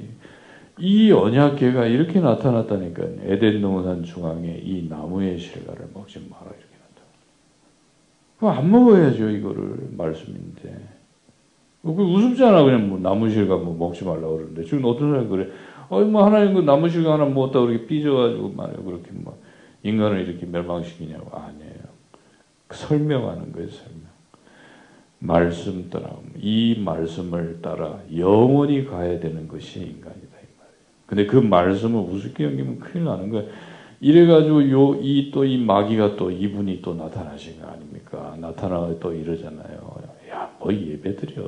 이 0.80 1.12
언약계가 1.12 1.86
이렇게 1.86 2.22
나타났다니까 2.22 3.04
에덴 3.24 3.62
동산 3.62 4.04
중앙에 4.04 4.62
이 4.64 4.88
나무의 4.90 5.38
실과를 5.38 5.90
먹지 5.94 6.20
마라 6.30 6.46
이렇게 6.46 6.76
나타나. 6.80 7.08
그럼 8.38 8.58
안 8.58 8.72
먹어야죠 8.72 9.30
이거를 9.30 9.90
말씀인데. 9.98 11.00
그 11.82 11.90
우습잖아 11.90 12.64
그냥 12.64 12.90
뭐 12.90 13.00
나무 13.00 13.30
실과 13.30 13.58
뭐 13.58 13.76
먹지 13.76 14.04
말라 14.04 14.28
그러는데 14.28 14.64
지금 14.64 14.84
어떤 14.86 15.12
사람이 15.12 15.30
그래 15.30 15.50
어이 15.90 16.06
뭐 16.06 16.24
하나님 16.26 16.54
그 16.54 16.60
나무 16.62 16.88
실과 16.90 17.14
하나 17.14 17.26
먹었다 17.26 17.60
그렇게 17.62 17.86
삐져가지고 17.88 18.50
말이야 18.50 18.78
그렇게 18.84 19.12
뭐 19.12 19.38
인간을 19.84 20.28
이렇게 20.28 20.46
멸망시키냐고 20.46 21.36
아니에요. 21.38 21.90
설명하는 22.72 23.52
거예요 23.52 23.70
설명. 23.70 24.10
말씀 25.20 25.90
따라 25.90 26.16
이 26.38 26.80
말씀을 26.80 27.62
따라 27.62 28.00
영원히 28.16 28.86
가야 28.86 29.20
되는 29.20 29.48
것이 29.48 29.80
인간이다 29.80 30.12
이 30.12 30.48
말이에요. 30.58 30.80
근데 31.08 31.26
그 31.26 31.38
말씀을 31.38 32.00
우습게 32.00 32.44
여기면 32.46 32.80
큰일 32.80 33.06
나는 33.06 33.30
거예요. 33.30 33.50
이래가지고 34.02 34.70
요 34.70 34.96
이 35.02 35.32
또 35.32 35.44
이 35.44 35.58
마귀가 35.58 36.16
또 36.16 36.32
이분이 36.32 36.82
또 36.82 36.94
나타나신 36.94 37.60
거 37.60 37.68
아닙니까? 37.68 38.38
나타나 38.40 38.88
또 39.00 39.14
이러잖아요. 39.14 40.02
야, 40.30 40.50
뭐 40.60 40.72
예배 40.74 41.16
드려. 41.18 41.42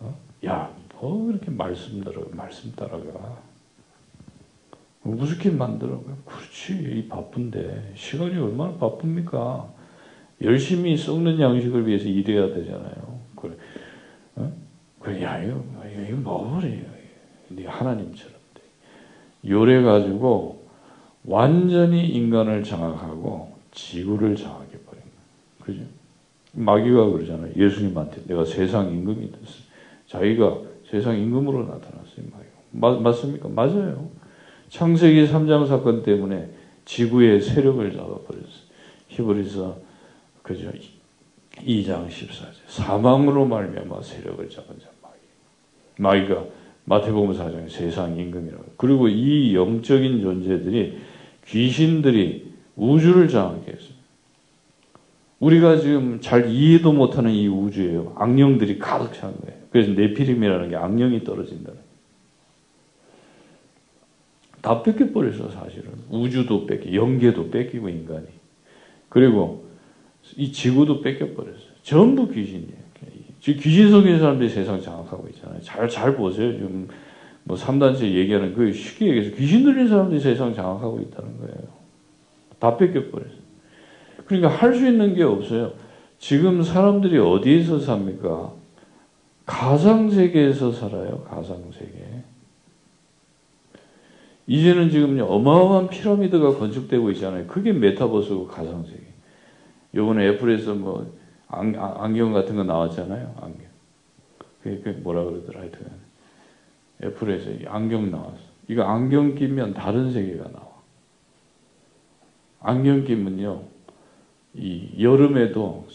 어? 0.00 0.14
야, 0.46 0.70
뭐 1.00 1.26
그렇게 1.26 1.50
말씀 1.50 2.02
들어 2.02 2.24
말씀 2.32 2.72
따라가. 2.72 3.38
우습게 5.02 5.50
만들어. 5.50 6.02
그렇지, 6.26 7.06
바쁜데 7.08 7.94
시간이 7.96 8.36
얼마나 8.36 8.74
바쁩니까? 8.74 9.72
열심히 10.42 10.96
썩는 10.96 11.40
양식을 11.40 11.86
위해서 11.86 12.04
일해야 12.04 12.52
되잖아요. 12.54 13.20
그래, 13.34 13.54
어? 14.36 14.52
그래, 15.00 15.22
야, 15.22 15.42
이거, 15.42 15.62
이거 16.06 16.16
뭐래. 16.16 16.86
네 17.48 17.66
하나님처럼. 17.66 18.38
요래 19.48 19.80
가지고 19.82 20.62
완전히 21.24 22.06
인간을 22.08 22.62
장악하고 22.62 23.56
지구를 23.72 24.36
장악해 24.36 24.78
버린 24.86 25.02
거예요. 25.64 25.64
그죠? 25.64 25.82
마귀가 26.52 27.10
그러잖아요. 27.10 27.52
예수님한테 27.56 28.24
내가 28.26 28.44
세상 28.44 28.92
임금이 28.92 29.32
됐어. 29.32 29.62
자기가 30.08 30.69
세상 30.90 31.16
임금으로 31.16 31.62
나타났어요. 31.62 32.26
마귀가. 32.72 33.00
맞습니까? 33.00 33.48
맞아요. 33.48 34.10
창세기 34.68 35.26
3장 35.26 35.68
사건 35.68 36.02
때문에 36.02 36.50
지구의 36.84 37.40
세력을 37.40 37.92
잡아버렸어요. 37.92 38.70
히브리서 39.08 39.78
그죠? 40.42 40.72
2장 41.58 42.08
14절. 42.08 42.54
사망으로 42.66 43.46
말미암아 43.46 44.02
세력을 44.02 44.48
잡은 44.50 44.78
자 44.80 44.88
마귀. 45.00 45.18
마귀가 45.98 46.44
마태복음 46.86 47.34
4장에 47.34 47.70
세상 47.70 48.16
임금이라고. 48.16 48.64
그리고 48.76 49.08
이 49.08 49.54
영적인 49.54 50.20
존재들이 50.22 50.98
귀신들이 51.46 52.52
우주를 52.74 53.28
장악해 53.28 53.70
했어요. 53.70 54.00
우리가 55.38 55.76
지금 55.78 56.20
잘 56.20 56.50
이해도 56.50 56.92
못하는 56.92 57.30
이 57.30 57.46
우주에요. 57.46 58.14
악령들이 58.16 58.78
가득 58.78 59.14
찬 59.14 59.36
거예요. 59.40 59.59
그래서 59.70 59.92
네피림이라는 59.92 60.70
게 60.70 60.76
악령이 60.76 61.24
떨어진다는 61.24 61.78
다 64.60 64.82
뺏겨버렸어, 64.82 65.50
사실은. 65.50 65.90
우주도 66.10 66.66
뺏기, 66.66 66.94
영계도 66.94 67.50
뺏기고, 67.50 67.88
인간이. 67.88 68.26
그리고 69.08 69.64
이 70.36 70.52
지구도 70.52 71.00
뺏겨버렸어요. 71.00 71.70
전부 71.82 72.28
귀신이에요. 72.28 72.80
지금 73.40 73.60
귀신 73.62 73.90
속인 73.90 74.18
사람들이 74.18 74.50
세상 74.50 74.80
장악하고 74.80 75.26
있잖아요. 75.30 75.60
잘, 75.62 75.88
잘 75.88 76.14
보세요. 76.14 76.52
지금 76.52 76.88
뭐 77.44 77.56
3단체 77.56 78.02
얘기하는 78.02 78.52
그 78.54 78.70
쉽게 78.70 79.06
얘기해서 79.06 79.34
귀신 79.34 79.64
들린 79.64 79.88
사람들이 79.88 80.20
세상 80.20 80.54
장악하고 80.54 81.00
있다는 81.00 81.38
거예요. 81.38 81.56
다 82.58 82.76
뺏겨버렸어요. 82.76 83.40
그러니까 84.26 84.48
할 84.50 84.74
수 84.74 84.86
있는 84.86 85.14
게 85.14 85.22
없어요. 85.22 85.72
지금 86.18 86.62
사람들이 86.62 87.16
어디에서 87.18 87.80
삽니까? 87.80 88.52
가상세계에서 89.50 90.70
살아요. 90.70 91.24
가상세계. 91.24 92.22
이제는 94.46 94.90
지금 94.90 95.20
어마어마한 95.20 95.88
피라미드가 95.88 96.56
건축되고 96.56 97.10
있잖아요. 97.10 97.46
그게 97.48 97.72
메타버스고 97.72 98.46
가상세계. 98.46 99.02
요번에 99.96 100.28
애플에서 100.28 100.74
뭐 100.74 101.12
안, 101.48 101.72
경 102.14 102.32
같은 102.32 102.54
거 102.54 102.62
나왔잖아요. 102.62 103.34
안경. 103.40 103.66
그게 104.62 104.92
뭐라 104.92 105.24
그러더라 105.24 105.62
하여튼. 105.62 105.90
애플에서 107.02 107.50
안경 107.66 108.10
나왔어. 108.10 108.38
이거 108.68 108.84
안경 108.84 109.34
끼면 109.34 109.74
다른 109.74 110.12
세계가 110.12 110.44
나와. 110.50 110.68
안경 112.60 113.04
끼면요. 113.04 113.64
이 114.54 114.90
여름에도 115.02 115.86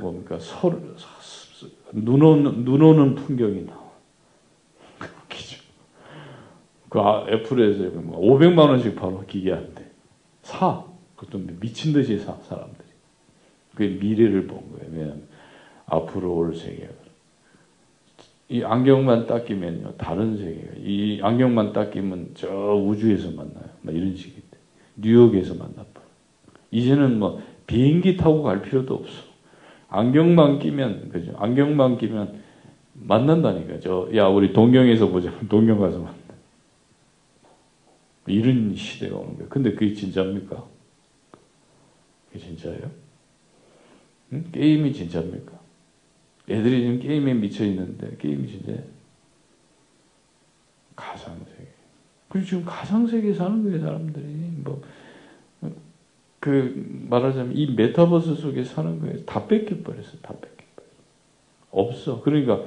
뭡니까 0.00 0.38
설, 0.38 0.94
눈 1.92 2.22
오는 2.22 2.64
눈 2.64 2.82
오는 2.82 3.14
풍경이 3.14 3.66
나와. 3.66 3.88
그 6.88 7.00
아, 7.00 7.26
애플에서 7.28 7.84
500만 7.84 8.54
뭐 8.54 8.70
원씩 8.70 8.96
바로 8.96 9.24
기계한대. 9.26 9.84
사. 10.42 10.84
그것도 11.16 11.38
미친 11.60 11.92
듯이 11.92 12.18
사 12.18 12.34
사람들이. 12.42 12.88
그 13.74 13.82
미래를 13.82 14.46
본 14.46 14.70
거예요. 14.72 14.90
왜냐하면 14.92 15.22
앞으로 15.86 16.34
올 16.34 16.54
세계가. 16.54 16.92
이 18.50 18.62
안경만 18.62 19.26
딱 19.26 19.44
끼면요 19.44 19.94
다른 19.98 20.36
세계가. 20.36 20.72
이 20.78 21.20
안경만 21.22 21.72
딱 21.72 21.90
끼면 21.90 22.30
저 22.34 22.48
우주에서 22.74 23.32
만나요. 23.32 23.68
막 23.82 23.94
이런 23.94 24.16
식인데 24.16 24.58
뉴욕에서 24.96 25.54
만나봐. 25.54 26.00
이제는 26.70 27.18
뭐 27.18 27.42
비행기 27.66 28.16
타고 28.16 28.42
갈 28.42 28.62
필요도 28.62 28.94
없어. 28.94 29.27
안경만 29.88 30.58
끼면 30.58 31.08
그죠? 31.10 31.34
안경만 31.38 31.98
끼면 31.98 32.42
만난다니까. 32.94 33.80
저 33.80 34.10
야 34.14 34.26
우리 34.26 34.52
동경에서 34.52 35.08
보자. 35.08 35.32
동경 35.48 35.78
가서 35.80 35.98
만나. 35.98 36.18
이런 38.26 38.74
시대가 38.74 39.16
오는 39.16 39.34
거예요. 39.36 39.48
근데 39.48 39.72
그게 39.72 39.94
진짜입니까? 39.94 40.64
그게 42.30 42.44
진짜예요? 42.44 42.90
응? 44.34 44.44
게임이 44.52 44.92
진짜입니까? 44.92 45.58
애들이 46.50 46.80
지금 46.82 47.00
게임에 47.00 47.34
미쳐 47.34 47.64
있는데 47.64 48.16
게임이 48.18 48.48
진짜 48.48 48.72
가상 50.94 51.38
세계. 51.38 51.68
그리고 52.28 52.46
지금 52.46 52.64
가상 52.66 53.06
세계에 53.06 53.32
사는 53.32 53.62
거예요, 53.62 53.80
사람들이. 53.80 54.24
뭐, 54.62 54.82
그, 56.48 57.06
말하자면 57.10 57.56
이 57.56 57.74
메타버스 57.74 58.36
속에 58.36 58.64
사는 58.64 58.98
거예요. 59.00 59.24
다 59.24 59.46
뺏겨버렸어, 59.46 60.18
다 60.22 60.32
뺏겨버렸어. 60.32 60.88
없어. 61.70 62.20
그러니까, 62.22 62.62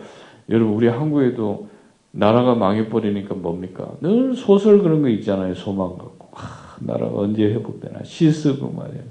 여러분, 0.50 0.76
우리 0.76 0.88
한국에도 0.88 1.70
나라가 2.12 2.54
망해버리니까 2.54 3.34
뭡니까? 3.36 3.96
늘 4.02 4.36
소설 4.36 4.84
그런 4.84 5.02
거 5.02 5.10
있잖아요, 5.10 5.56
소망 5.56 5.98
갖고. 5.98 6.30
아, 6.34 6.78
나라가 6.80 7.18
언제 7.18 7.44
회복되나. 7.46 8.04
시 8.04 8.32
쓰고 8.32 8.72
말이야. 8.72 9.02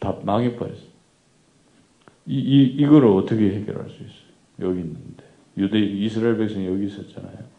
다 0.00 0.16
망해버렸어. 0.22 0.92
이, 2.26 2.38
이, 2.38 2.64
이거를 2.64 3.08
어떻게 3.08 3.50
해결할 3.50 3.88
수 3.88 3.96
있어요? 3.96 4.70
여기 4.70 4.80
있는데 4.80 5.24
유대 5.56 5.78
이스라엘 5.78 6.38
백성이 6.38 6.66
여기 6.66 6.86
있었잖아요. 6.86 7.52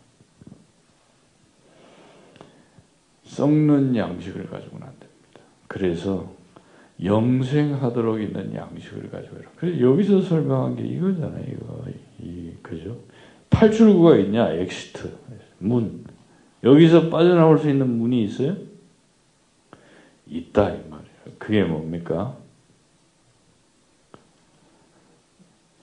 썩는 3.23 3.95
양식을 3.95 4.49
가지고는. 4.49 4.92
그래서 5.73 6.31
영생하도록 7.03 8.21
있는 8.21 8.53
양식을 8.53 9.09
가지고 9.09 9.37
라 9.37 9.49
그래서 9.55 9.81
여기서 9.81 10.21
설명한 10.21 10.75
게 10.75 10.83
이거잖아요. 10.83 11.43
이거 11.51 11.83
이 12.21 12.51
그죠? 12.61 12.95
탈출구가 13.49 14.17
있냐? 14.17 14.51
exit 14.51 15.11
문 15.57 16.05
여기서 16.63 17.09
빠져나올 17.09 17.57
수 17.57 17.71
있는 17.71 17.89
문이 17.89 18.23
있어요? 18.23 18.55
있다 20.27 20.69
이 20.75 20.77
말이에요. 20.87 21.37
그게 21.39 21.63
뭡니까? 21.63 22.37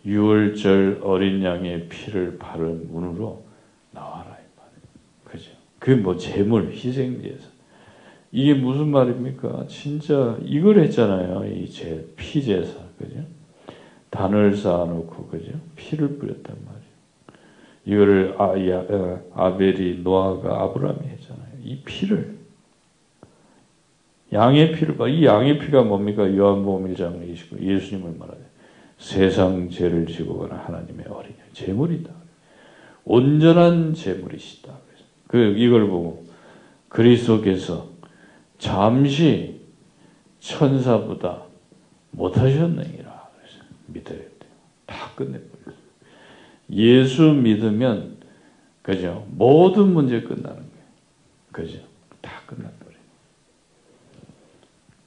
6월절 0.06 1.00
어린 1.02 1.42
양의 1.42 1.88
피를 1.88 2.38
바른 2.38 2.92
문으로 2.92 3.44
나와라 3.90 4.38
이 4.38 4.46
말이에요. 4.56 4.82
그죠? 5.24 5.50
그게 5.80 5.96
뭐 5.96 6.16
재물 6.16 6.70
희생제에서 6.70 7.59
이게 8.32 8.54
무슨 8.54 8.88
말입니까? 8.88 9.66
진짜 9.68 10.36
이걸 10.42 10.78
했잖아요. 10.80 11.44
이 11.46 11.68
제 11.70 12.06
피제사 12.16 12.72
그죠? 12.98 13.24
단을 14.10 14.56
쌓아놓고 14.56 15.26
그죠? 15.28 15.52
피를 15.76 16.18
뿌렸단 16.18 16.56
말이에요. 16.64 16.90
이거를 17.86 18.34
아, 18.38 18.68
야, 18.68 18.84
어, 18.88 19.20
아벨이 19.34 20.00
노아가 20.02 20.62
아브라함이 20.62 21.06
했잖아요. 21.08 21.48
이 21.64 21.80
피를 21.84 22.38
양의 24.32 24.72
피를 24.72 24.96
봐. 24.96 25.08
이 25.08 25.24
양의 25.24 25.58
피가 25.58 25.82
뭡니까? 25.82 26.22
요한복음 26.36 26.94
1장 26.94 27.28
29 27.28 27.58
예수님을 27.60 28.14
말하죠. 28.16 28.40
세상 28.98 29.70
죄를 29.70 30.06
지고 30.06 30.38
가는 30.38 30.56
하나님의 30.56 31.06
어린이 31.08 31.34
제물이다. 31.52 32.12
온전한 33.04 33.94
제물이시다. 33.94 34.72
그 35.26 35.38
이걸 35.56 35.88
보고 35.88 36.24
그리스도께서 36.88 37.89
잠시 38.60 39.58
천사보다 40.38 41.42
못하셨느니라 42.12 43.28
믿어야 43.86 44.18
돼요. 44.18 44.30
다 44.86 45.10
끝내버렸어요. 45.16 45.74
예수 46.70 47.32
믿으면 47.32 48.18
그죠? 48.82 49.26
모든 49.30 49.92
문제 49.92 50.20
끝나는 50.20 50.56
거예요. 50.56 50.66
그죠? 51.50 51.78
다 52.20 52.30
끝나버려요. 52.46 53.00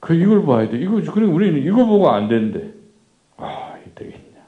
그 0.00 0.14
이걸 0.14 0.44
봐야 0.44 0.68
돼. 0.68 0.78
이거 0.78 1.00
그래 1.12 1.24
우리는 1.26 1.62
이거 1.62 1.86
보고 1.86 2.10
안 2.10 2.28
된대. 2.28 2.72
아, 3.36 3.78
이 3.86 3.94
되겠냐? 3.94 4.44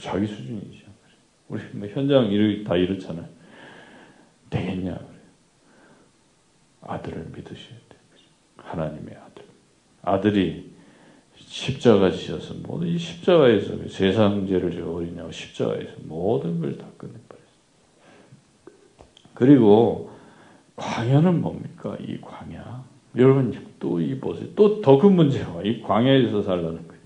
자기 0.00 0.26
수준이죠. 0.26 0.86
우리 1.48 1.62
뭐 1.72 1.88
현장 1.88 2.26
일 2.26 2.64
다 2.64 2.76
이렇잖아요. 2.76 3.26
되겠냐? 4.50 4.98
아들을 6.88 7.26
믿으셔야 7.34 7.78
돼요. 7.88 8.00
하나님의 8.56 9.14
아들. 9.16 9.44
아들이 10.02 10.72
십자가 11.36 12.10
지셔서 12.10 12.54
모든 12.62 12.88
이 12.88 12.98
십자가에서 12.98 13.88
세상 13.88 14.46
죄를 14.46 14.72
저 14.72 14.90
어리냐고 14.90 15.30
십자가에서 15.30 15.92
모든 16.04 16.60
걸다 16.60 16.86
끝내버렸어요. 16.96 17.48
그리고 19.34 20.10
광야는 20.76 21.40
뭡니까? 21.40 21.96
이 22.00 22.20
광야. 22.20 22.84
여러분 23.16 23.52
또 23.80 24.00
이 24.00 24.18
보세요. 24.18 24.48
또 24.54 24.80
더 24.80 24.98
큰 24.98 25.14
문제가 25.14 25.62
이 25.62 25.80
광야에서 25.82 26.42
살라는 26.42 26.86
거예요. 26.88 27.02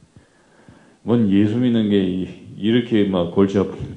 뭔 1.02 1.30
예수 1.30 1.56
믿는 1.58 1.90
게 1.90 2.42
이 2.56 2.70
렇게 2.70 3.04
막 3.04 3.32
골치 3.34 3.58
아픈 3.58 3.96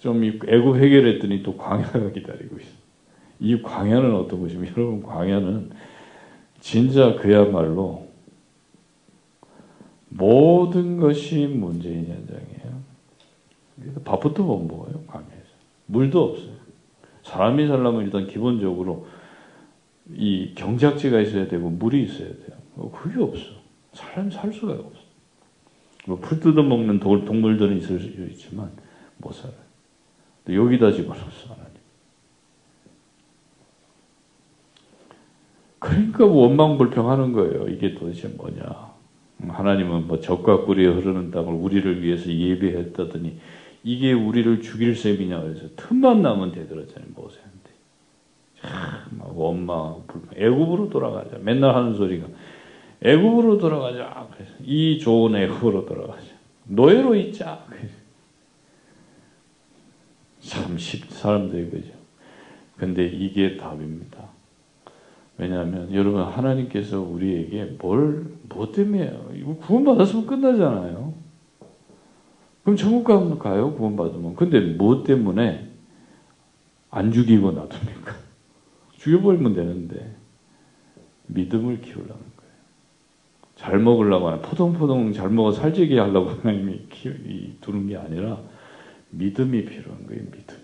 좀 0.00 0.24
애굽 0.24 0.76
해결했더니 0.76 1.42
또 1.42 1.56
광야가 1.56 2.10
기다리고 2.12 2.58
있어. 2.58 2.81
이 3.42 3.60
광야는 3.60 4.14
것이며 4.40 4.68
여러분 4.76 5.02
광야는 5.02 5.72
진짜 6.60 7.16
그야말로 7.16 8.06
모든 10.08 10.98
것이 10.98 11.48
문제인 11.48 12.06
현장이에요. 12.06 12.82
밥부터 14.04 14.44
못 14.44 14.60
먹어요 14.60 15.02
광야에서 15.08 15.50
물도 15.86 16.22
없어요. 16.22 16.52
사람이 17.24 17.66
살려면 17.66 18.04
일단 18.04 18.28
기본적으로 18.28 19.08
이 20.14 20.52
경작지가 20.54 21.20
있어야 21.20 21.48
되고 21.48 21.68
물이 21.68 22.04
있어야 22.04 22.28
돼요. 22.28 22.56
뭐 22.74 22.92
그게 22.92 23.20
없어. 23.20 23.42
사람 23.92 24.30
살 24.30 24.52
수가 24.52 24.74
없어. 24.74 25.02
뭐풀 26.06 26.38
뜯어 26.38 26.62
먹는 26.62 27.00
동물들은 27.00 27.78
있을 27.78 27.98
수 27.98 28.06
있지만 28.06 28.70
못 29.18 29.32
살아요. 29.32 29.56
여기다 30.48 30.92
집어넣었어 30.92 31.54
하나님. 31.54 31.72
그러니까 35.82 36.24
원망불평하는 36.24 37.32
거예요. 37.32 37.68
이게 37.68 37.94
도대체 37.94 38.28
뭐냐. 38.28 38.92
하나님은 39.48 40.06
뭐 40.06 40.20
적과 40.20 40.64
꿀이 40.64 40.86
흐르는 40.86 41.32
땅을 41.32 41.52
우리를 41.52 42.02
위해서 42.02 42.30
예배했다더니 42.30 43.36
이게 43.82 44.12
우리를 44.12 44.62
죽일 44.62 44.94
셈이냐 44.94 45.40
그래서 45.40 45.66
틈만 45.74 46.22
나면 46.22 46.52
되더라잖아요 46.52 47.08
모세한테. 47.16 47.70
막 49.18 49.36
원망, 49.36 50.04
불평. 50.06 50.30
애굽으로 50.36 50.88
돌아가자. 50.88 51.38
맨날 51.38 51.74
하는 51.74 51.94
소리가 51.94 52.28
애굽으로 53.02 53.58
돌아가자. 53.58 54.28
그래서 54.32 54.52
이 54.64 55.00
좋은 55.00 55.34
애굽으로 55.34 55.84
돌아가자. 55.86 56.28
노예로 56.66 57.16
있자. 57.16 57.66
참 60.38 60.78
쉽, 60.78 61.10
사람들이 61.10 61.70
그죠. 61.70 61.92
근데 62.76 63.06
이게 63.06 63.56
답입니다. 63.56 64.11
왜냐하면 65.42 65.92
여러분 65.92 66.22
하나님께서 66.22 67.00
우리에게 67.00 67.76
뭘, 67.80 68.26
뭐 68.48 68.70
때문에요? 68.70 69.32
이거 69.34 69.56
구원받았으면 69.56 70.26
끝나잖아요. 70.26 71.14
그럼 72.62 72.76
천국 72.76 73.02
가면 73.02 73.40
가요, 73.40 73.74
구원받으면. 73.74 74.36
근데 74.36 74.60
뭐 74.60 75.02
때문에 75.02 75.68
안 76.90 77.10
죽이고 77.10 77.50
놔둡니까? 77.50 78.14
죽여버리면 78.98 79.54
되는데, 79.54 80.14
믿음을 81.26 81.80
키우려는 81.80 82.06
거예요. 82.06 82.52
잘 83.56 83.80
먹으려고 83.80 84.28
하는, 84.28 84.42
포동포동 84.42 85.12
잘 85.12 85.28
먹어 85.30 85.50
살찌게 85.50 85.98
하려고 85.98 86.30
하나님이 86.30 86.86
키우, 86.88 87.14
두는 87.60 87.88
게 87.88 87.96
아니라, 87.96 88.38
믿음이 89.10 89.64
필요한 89.64 90.06
거예요, 90.06 90.22
믿음이. 90.22 90.62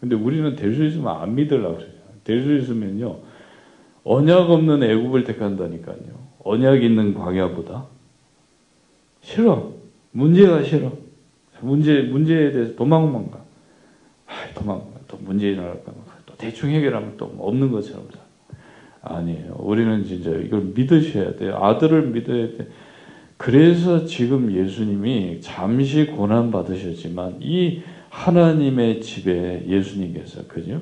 근데 0.00 0.16
우리는 0.16 0.54
될수 0.54 0.84
있으면 0.84 1.16
안 1.16 1.34
믿으려고 1.34 1.76
그래요. 1.76 1.92
될수 2.24 2.54
있으면요, 2.56 3.20
언약 4.06 4.50
없는 4.50 4.84
애굽을 4.84 5.24
택한다니까요. 5.24 5.96
언약 6.44 6.82
있는 6.82 7.12
광야보다 7.12 7.86
싫어. 9.20 9.72
문제가 10.12 10.62
싫어. 10.62 10.92
문제 11.60 12.02
문제에 12.02 12.52
대해서 12.52 12.76
도망만 12.76 13.32
가. 13.32 13.38
아, 14.26 14.32
도망 14.54 14.80
또 15.08 15.18
문제 15.20 15.48
일어날까 15.48 15.92
또 16.24 16.34
대충 16.36 16.70
해결하면 16.70 17.16
또 17.16 17.34
없는 17.36 17.72
것처럼 17.72 18.06
아니에요. 19.02 19.56
우리는 19.58 20.04
진짜 20.04 20.30
이걸 20.30 20.72
믿으셔야 20.74 21.34
돼요. 21.34 21.56
아들을 21.60 22.08
믿어야 22.08 22.56
돼. 22.56 22.68
그래서 23.36 24.06
지금 24.06 24.52
예수님이 24.52 25.40
잠시 25.40 26.06
고난 26.06 26.52
받으셨지만 26.52 27.38
이 27.40 27.82
하나님의 28.08 29.00
집에 29.00 29.64
예수님께서 29.66 30.46
그죠? 30.46 30.80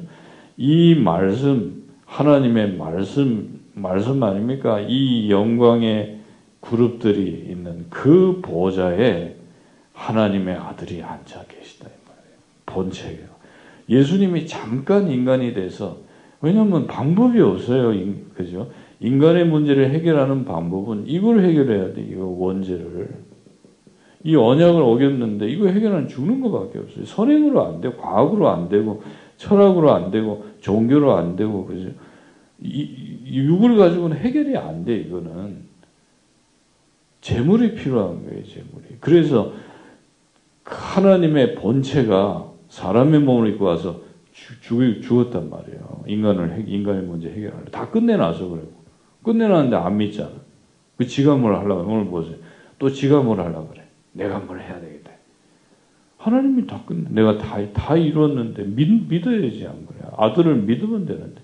이 0.56 0.94
말씀 0.94 1.83
하나님의 2.06 2.76
말씀, 2.76 3.60
말씀 3.74 4.22
아닙니까? 4.22 4.80
이 4.80 5.30
영광의 5.30 6.18
그룹들이 6.60 7.46
있는 7.50 7.86
그 7.90 8.40
보좌에 8.42 9.36
하나님의 9.92 10.56
아들이 10.56 11.02
앉아 11.02 11.44
계시다. 11.48 11.88
이 11.88 12.08
말이에요. 12.08 12.38
본체가. 12.66 13.34
예수님이 13.88 14.46
잠깐 14.46 15.10
인간이 15.10 15.52
돼서, 15.54 15.98
왜냐면 16.40 16.86
방법이 16.86 17.40
없어요. 17.40 17.98
그죠? 18.34 18.70
인간의 19.00 19.46
문제를 19.46 19.90
해결하는 19.90 20.44
방법은 20.44 21.04
이걸 21.06 21.40
해결해야 21.44 21.94
돼. 21.94 22.06
이거 22.10 22.24
원죄를. 22.24 23.24
이 24.26 24.34
언약을 24.34 24.80
어겼는데 24.80 25.48
이거 25.48 25.66
해결하는 25.66 26.08
죽는 26.08 26.40
것밖에 26.40 26.78
없어요. 26.78 27.04
선행으로 27.04 27.66
안 27.66 27.80
되고 27.82 27.96
과학으로 27.96 28.48
안 28.48 28.70
되고 28.70 29.02
철학으로 29.36 29.92
안 29.92 30.10
되고 30.10 30.46
종교로 30.60 31.16
안 31.16 31.36
되고 31.36 31.66
그죠? 31.66 31.90
이, 32.60 32.80
이 33.24 33.38
육을 33.38 33.76
가지고는 33.76 34.16
해결이 34.16 34.56
안 34.56 34.84
돼. 34.84 34.96
이거는 34.96 35.64
재물이 37.20 37.74
필요한 37.74 38.24
거예요. 38.24 38.44
재물이. 38.44 38.96
그래서 39.00 39.52
하나님의 40.64 41.56
본체가 41.56 42.50
사람의 42.68 43.20
몸을 43.20 43.50
입고 43.50 43.64
와서 43.64 44.00
죽, 44.32 45.00
죽었단 45.02 45.48
말이에요. 45.48 46.04
인간을 46.06 46.64
인간의 46.66 47.02
문제 47.02 47.30
해결하려 47.30 47.66
다 47.66 47.90
끝내놔서 47.90 48.48
그래. 48.48 48.62
끝내놨는데 49.22 49.76
안 49.76 49.96
믿잖아. 49.96 50.30
그 50.96 51.06
지가 51.06 51.36
뭘 51.36 51.54
하려고 51.56 51.90
오늘 51.90 52.06
보세요. 52.06 52.36
또 52.78 52.90
지가 52.90 53.22
뭘 53.22 53.40
하려고 53.40 53.68
그래. 53.68 53.84
내가 54.12 54.38
뭘 54.38 54.60
해야 54.60 54.80
되겠다. 54.80 55.03
하나님이 56.24 56.66
다 56.66 56.82
끝내. 56.86 57.10
내가 57.10 57.36
다, 57.36 57.70
다 57.74 57.96
이뤘는데 57.96 58.64
믿, 58.64 58.88
믿어야지 59.08 59.66
안 59.66 59.84
그래. 59.84 60.00
아들을 60.16 60.56
믿으면 60.62 61.04
되는데 61.04 61.42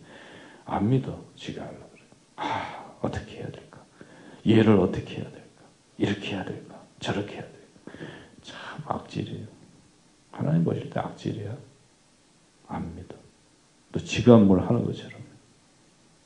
안 0.65 0.89
믿어. 0.89 1.23
지가 1.37 1.61
하려고 1.63 1.91
그래. 1.93 2.03
아 2.37 2.95
어떻게 3.03 3.41
해야 3.41 3.51
될까? 3.51 3.85
얘를 4.49 4.79
어떻게 4.79 5.17
해야 5.17 5.25
될까? 5.25 5.65
이렇게 5.99 6.35
해야 6.35 6.45
될까? 6.47 6.81
저렇게 6.99 7.35
해야 7.35 7.43
될까? 7.43 7.59
참 8.41 8.57
악질이에요. 8.87 9.47
하나님 10.31 10.65
보실 10.65 10.89
때 10.89 10.99
악질이야. 10.99 11.55
안 12.69 12.95
믿어. 12.95 13.15
또 13.93 14.01
지가 14.01 14.39
뭘 14.39 14.63
하는 14.63 14.83
것처럼. 14.87 15.21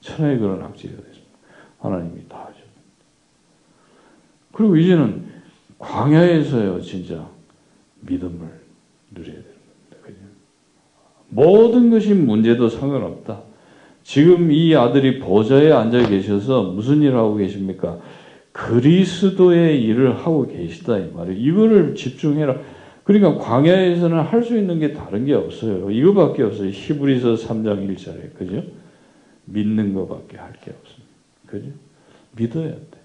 천하의 0.00 0.38
그런 0.38 0.62
악질이 0.62 0.94
됐습니다. 0.94 1.38
하나님이 1.80 2.28
다 2.28 2.44
하죠. 2.44 2.60
그리고 4.52 4.76
이제는 4.76 5.42
광야에서요, 5.80 6.80
진짜 6.82 7.33
믿음을 8.06 8.40
누려야 9.12 9.34
되는 9.34 9.44
겁니다. 9.44 9.96
그죠? 10.02 10.18
모든 11.28 11.90
것이 11.90 12.14
문제도 12.14 12.68
상관없다. 12.68 13.42
지금 14.02 14.52
이 14.52 14.74
아들이 14.76 15.18
보좌에 15.18 15.72
앉아 15.72 16.08
계셔서 16.08 16.64
무슨 16.64 17.00
일을 17.02 17.16
하고 17.16 17.36
계십니까? 17.36 17.98
그리스도의 18.52 19.82
일을 19.82 20.16
하고 20.18 20.46
계시다 20.46 20.98
이 20.98 21.10
말이에요. 21.10 21.38
이거를 21.38 21.94
집중해라. 21.94 22.56
그러니까 23.04 23.38
광야에서는 23.38 24.18
할 24.20 24.42
수 24.42 24.56
있는 24.56 24.78
게 24.78 24.92
다른 24.92 25.24
게 25.24 25.34
없어요. 25.34 25.90
이거밖에 25.90 26.42
없어요. 26.42 26.68
히브리서 26.70 27.34
3장 27.34 27.88
1절에 27.96 28.34
그죠? 28.38 28.62
믿는 29.46 29.92
것밖에 29.94 30.36
할 30.36 30.52
게 30.62 30.70
없습니다. 30.70 31.14
그죠? 31.46 31.66
믿어야 32.36 32.70
돼. 32.70 33.00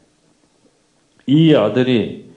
이 1.27 1.53
아들이 1.55 2.28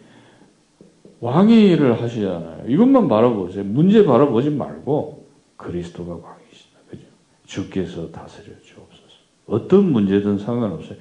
일을 1.22 2.02
하시잖아요. 2.02 2.64
이것만 2.66 3.08
바라보세요. 3.08 3.64
문제 3.64 4.04
바라보지 4.04 4.50
말고 4.50 5.26
그리스도가 5.56 6.12
왕이시다. 6.14 6.78
그죠? 6.90 7.04
주께서 7.44 8.10
다스려 8.10 8.46
주옵소서. 8.60 9.02
어떤 9.46 9.92
문제든 9.92 10.38
상관없어요. 10.38 10.98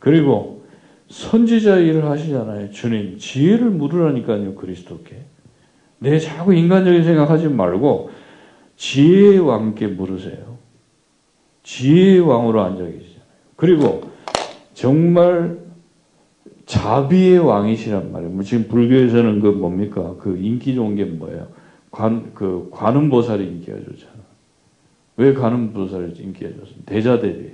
그리고 0.00 0.64
선지자 1.08 1.78
일을 1.78 2.04
하시잖아요. 2.04 2.70
주님, 2.70 3.18
지혜를 3.18 3.70
물으라니까요, 3.70 4.54
그리스도께. 4.54 5.22
내 5.98 6.18
자꾸 6.18 6.54
인간적인 6.54 7.04
생각하지 7.04 7.48
말고 7.48 8.10
지혜의 8.76 9.38
왕께 9.40 9.86
물으세요. 9.86 10.58
지혜의 11.62 12.20
왕으로 12.20 12.62
앉아 12.62 12.84
계시잖아요. 12.84 13.20
그리고 13.56 14.10
정말 14.72 15.59
자비의 16.70 17.40
왕이시란 17.40 18.12
말이에요. 18.12 18.32
뭐 18.32 18.44
지금 18.44 18.68
불교에서는 18.68 19.40
그 19.40 19.48
뭡니까? 19.48 20.14
그 20.20 20.38
인기 20.38 20.76
좋은 20.76 20.94
게 20.94 21.04
뭐예요? 21.04 21.48
관, 21.90 22.32
그 22.32 22.68
관음보살이 22.70 23.44
인기가 23.44 23.76
좋잖아. 23.76 24.14
왜 25.16 25.34
관음보살이 25.34 26.12
인기가 26.16 26.48
좋습니까? 26.48 26.84
대자대비. 26.86 27.50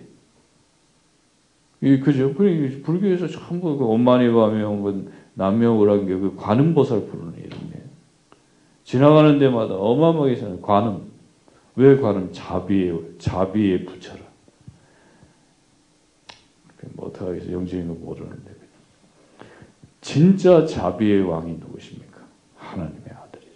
이, 1.80 2.00
그죠? 2.00 2.34
그 2.34 2.82
불교에서 2.84 3.26
전부 3.26 3.78
그 3.78 3.86
엄마니 3.86 4.28
뭐 4.28 5.02
남명우란 5.32 6.06
게그 6.06 6.36
관음보살 6.36 7.06
부르는 7.06 7.38
이름이에요. 7.38 7.86
지나가는 8.84 9.38
데마다 9.38 9.76
어마어마하게 9.76 10.36
사는 10.36 10.60
관음. 10.60 11.10
왜 11.76 11.96
관음? 11.96 12.28
자비의, 12.32 13.00
자비의 13.18 13.86
부처라. 13.86 14.20
뭐 16.92 17.08
어떡하겠어. 17.08 17.50
거 17.50 17.94
모르는데. 17.94 18.55
진짜 20.06 20.64
자비의 20.64 21.22
왕이 21.22 21.54
누구십니까? 21.54 22.20
하나님의 22.58 23.02
아들이죠. 23.10 23.50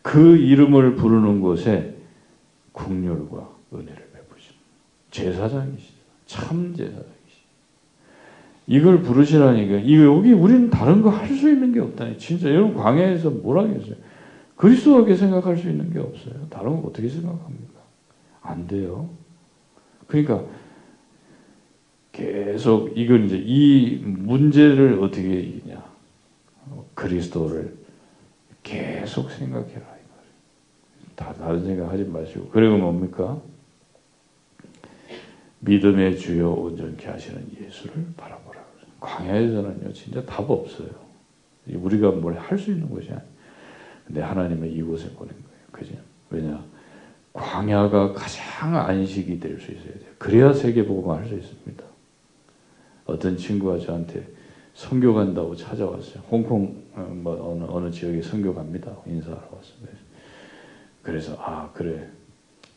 그 0.00 0.36
이름을 0.36 0.94
부르는 0.94 1.40
곳에 1.40 1.96
국률과 2.70 3.48
은혜를 3.72 4.10
베푸십니다. 4.12 4.62
제사장이시죠. 5.10 5.98
참 6.26 6.72
제사장이시죠. 6.76 7.14
이걸 8.68 9.02
부르시라니까. 9.02 9.78
이거 9.78 10.04
여기 10.04 10.32
우리는 10.32 10.70
다른 10.70 11.02
거 11.02 11.10
할 11.10 11.26
수 11.36 11.50
있는 11.50 11.72
게 11.72 11.80
없다니. 11.80 12.16
진짜 12.18 12.48
여러분 12.50 12.76
광야에서 12.76 13.30
뭘 13.30 13.58
하겠어요? 13.58 13.96
그리스도에게 14.54 15.16
생각할 15.16 15.56
수 15.56 15.68
있는 15.68 15.92
게 15.92 15.98
없어요. 15.98 16.46
다른 16.48 16.80
거 16.80 16.86
어떻게 16.88 17.08
생각합니까? 17.08 17.80
안 18.40 18.68
돼요. 18.68 19.08
그러니까 20.06 20.44
계속 22.14 22.96
이건 22.96 23.26
이제 23.26 23.42
이 23.44 23.96
문제를 24.04 25.00
어떻게 25.02 25.40
이기냐. 25.40 25.84
그리스도를 26.94 27.76
계속 28.62 29.30
생각해라. 29.30 29.82
다 31.16 31.32
다른 31.34 31.64
생각 31.64 31.90
하지 31.90 32.04
마시고. 32.04 32.48
그리고 32.50 32.76
뭡니까? 32.78 33.40
믿음의 35.60 36.18
주요 36.18 36.52
온전케 36.52 37.06
하시는 37.08 37.46
예수를 37.60 38.06
바라보라. 38.16 38.62
광야에서는요, 39.00 39.92
진짜 39.92 40.24
답 40.24 40.48
없어요. 40.50 40.88
우리가 41.68 42.10
뭘 42.12 42.36
할 42.36 42.58
수 42.58 42.70
있는 42.70 42.88
것이 42.90 43.08
아니에요. 43.10 43.28
근데 44.06 44.20
하나님은 44.20 44.70
이곳에 44.70 45.10
보낸 45.10 45.34
거예요. 45.34 45.58
그죠? 45.72 45.94
왜냐? 46.30 46.64
광야가 47.32 48.12
가장 48.12 48.76
안식이 48.76 49.40
될 49.40 49.58
수 49.60 49.72
있어야 49.72 49.94
돼요. 49.94 50.10
그래야 50.18 50.52
세계복음을 50.52 51.16
할 51.16 51.26
수 51.28 51.34
있습니다. 51.34 51.84
어떤 53.06 53.36
친구가 53.36 53.78
저한테 53.78 54.26
선교 54.74 55.14
간다고 55.14 55.54
찾아왔어요. 55.54 56.22
홍콩 56.30 56.82
어, 56.94 57.00
뭐 57.14 57.52
어느 57.52 57.64
어느 57.68 57.90
지역에 57.90 58.22
선교 58.22 58.54
갑니다. 58.54 58.96
인사하러 59.06 59.42
왔어요. 59.52 59.88
그래서 61.02 61.36
아 61.38 61.70
그래 61.72 62.08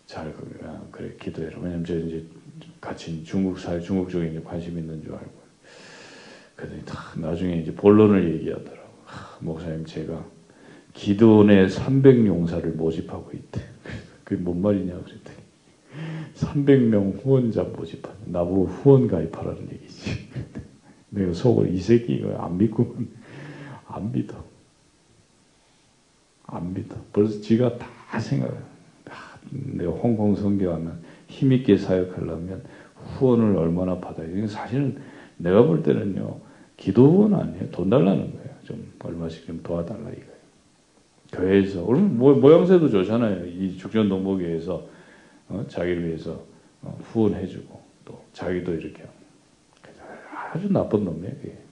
잘 0.06 0.34
아, 0.63 0.82
그래 0.92 1.16
기도해라. 1.20 1.60
왜냐면 1.60 1.84
저 1.86 1.98
이제 1.98 2.24
같이 2.80 3.24
중국 3.24 3.60
사 3.60 3.80
중국 3.80 4.10
쪽에 4.10 4.30
이제 4.30 4.42
관심 4.42 4.78
있는 4.78 5.02
줄 5.02 5.13
알고. 5.13 5.48
그랬더니 6.56 6.84
나중에 7.22 7.58
이제 7.58 7.74
본론을 7.74 8.34
얘기하더라고. 8.36 8.90
아, 9.06 9.38
목사님 9.40 9.86
제가 9.86 10.26
기도원에 10.94 11.68
300용사를 11.68 12.76
모집하고 12.76 13.32
있대. 13.34 13.62
그게 14.24 14.42
뭔 14.42 14.62
말이냐 14.62 14.94
그랬더니 14.94 15.38
300명 16.36 17.24
후원자 17.24 17.63
모집하는 17.63 18.18
나보고 18.28 18.66
후원 18.66 19.08
가입하라는 19.08 19.70
얘기지. 19.74 19.87
내가 21.17 21.34
속으로 21.34 21.67
이 21.67 21.80
새끼 21.80 22.15
이거 22.15 22.36
안 22.38 22.58
믿고 22.58 22.95
안 23.88 24.12
믿어. 24.12 24.43
안 26.45 26.73
믿어. 26.73 26.95
벌써 27.12 27.41
지가 27.41 27.77
다 27.77 28.19
생각해. 28.19 28.53
아, 29.10 29.38
내가 29.51 29.91
홍콩 29.91 30.36
선교하면 30.36 31.01
힘있게 31.27 31.77
사역하려면 31.77 32.63
후원을 32.95 33.58
얼마나 33.58 33.99
받아야 33.99 34.27
돼. 34.27 34.47
사실은 34.47 34.99
내가 35.38 35.63
볼 35.63 35.84
때는요, 35.84 36.39
기도 36.77 37.10
후원 37.12 37.34
아니에요. 37.34 37.69
돈 37.71 37.89
달라는 37.89 38.32
거예요. 38.34 38.49
좀 38.63 38.91
얼마씩 38.99 39.45
좀 39.45 39.62
도와달라 39.63 40.10
이거예요. 40.10 40.38
교회에서, 41.32 41.82
모양새도 41.84 42.89
좋잖아요. 42.89 43.45
이 43.47 43.77
죽전동복교에서 43.77 44.88
어? 45.49 45.65
자기를 45.67 46.08
위해서 46.08 46.43
어, 46.82 46.97
후원해주고 47.03 47.82
또 48.06 48.21
자기도 48.34 48.73
이렇게 48.73 49.03
아주 50.52 50.72
나쁜 50.72 51.04
놈이에요. 51.06 51.68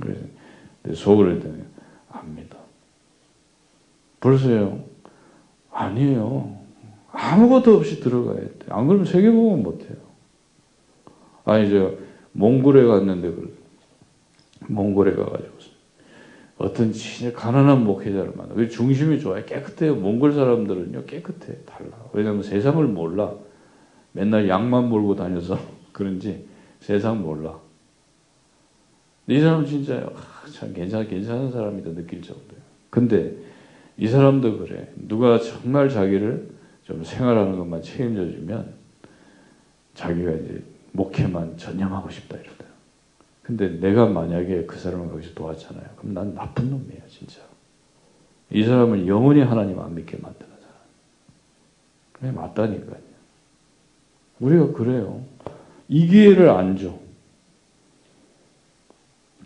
그래서 0.00 0.20
내 0.82 0.94
속으로 0.94 1.32
했더니 1.32 1.62
안 2.10 2.34
믿어. 2.34 2.56
벌써요. 4.20 4.84
아니에요. 5.70 6.58
아무것도 7.12 7.76
없이 7.76 8.00
들어가야 8.00 8.40
돼. 8.40 8.66
안 8.68 8.86
그러면 8.86 9.06
세계보험 9.06 9.62
못해요. 9.62 9.96
아니 11.44 11.70
저 11.70 11.92
몽골에 12.32 12.84
갔는데 12.84 13.28
그 13.30 13.58
몽골에 14.68 15.14
가가지고 15.14 15.54
어떤 16.56 16.92
진짜 16.92 17.36
가난한 17.36 17.84
목회자를 17.84 18.32
만나. 18.36 18.54
왜 18.54 18.68
중심이 18.68 19.20
좋아요? 19.20 19.44
깨끗해요. 19.44 19.96
몽골 19.96 20.32
사람들은요 20.32 21.04
깨끗해. 21.04 21.58
달라. 21.66 21.90
왜냐면 22.12 22.42
세상을 22.42 22.84
몰라. 22.86 23.32
맨날 24.12 24.48
양만 24.48 24.88
몰고 24.88 25.16
다녀서 25.16 25.58
그런지 25.92 26.46
세상 26.84 27.22
몰라. 27.22 27.58
이 29.26 29.40
사람은 29.40 29.64
진짜 29.64 30.06
아, 30.14 30.46
참 30.52 30.74
괜찮 30.74 31.08
괜찮은 31.08 31.50
사람이다 31.50 31.94
느낄 31.94 32.20
정도예요. 32.20 32.62
근데 32.90 33.34
이 33.96 34.06
사람도 34.06 34.58
그래. 34.58 34.92
누가 34.96 35.38
정말 35.38 35.88
자기를 35.88 36.50
좀 36.82 37.02
생활하는 37.02 37.56
것만 37.56 37.80
책임져 37.80 38.30
주면 38.30 38.74
자기가 39.94 40.30
이제 40.32 40.62
목회만 40.92 41.56
전념하고 41.56 42.10
싶다 42.10 42.36
이러다. 42.36 42.66
근데 43.42 43.68
내가 43.80 44.04
만약에 44.04 44.66
그 44.66 44.78
사람을 44.78 45.08
거기서 45.08 45.32
도왔잖아요. 45.32 45.86
그럼 45.96 46.12
난 46.12 46.34
나쁜 46.34 46.68
놈이에요, 46.68 47.00
진짜. 47.08 47.40
이 48.50 48.62
사람은 48.62 49.06
영원히 49.06 49.40
하나님 49.40 49.80
안 49.80 49.94
믿게 49.94 50.18
만드는 50.18 50.50
사람. 50.60 50.74
그게 52.12 52.30
맞다니까요. 52.30 53.00
우리가 54.40 54.72
그래요. 54.72 55.24
이 55.88 56.06
기회를 56.06 56.48
안 56.50 56.76
줘. 56.76 56.98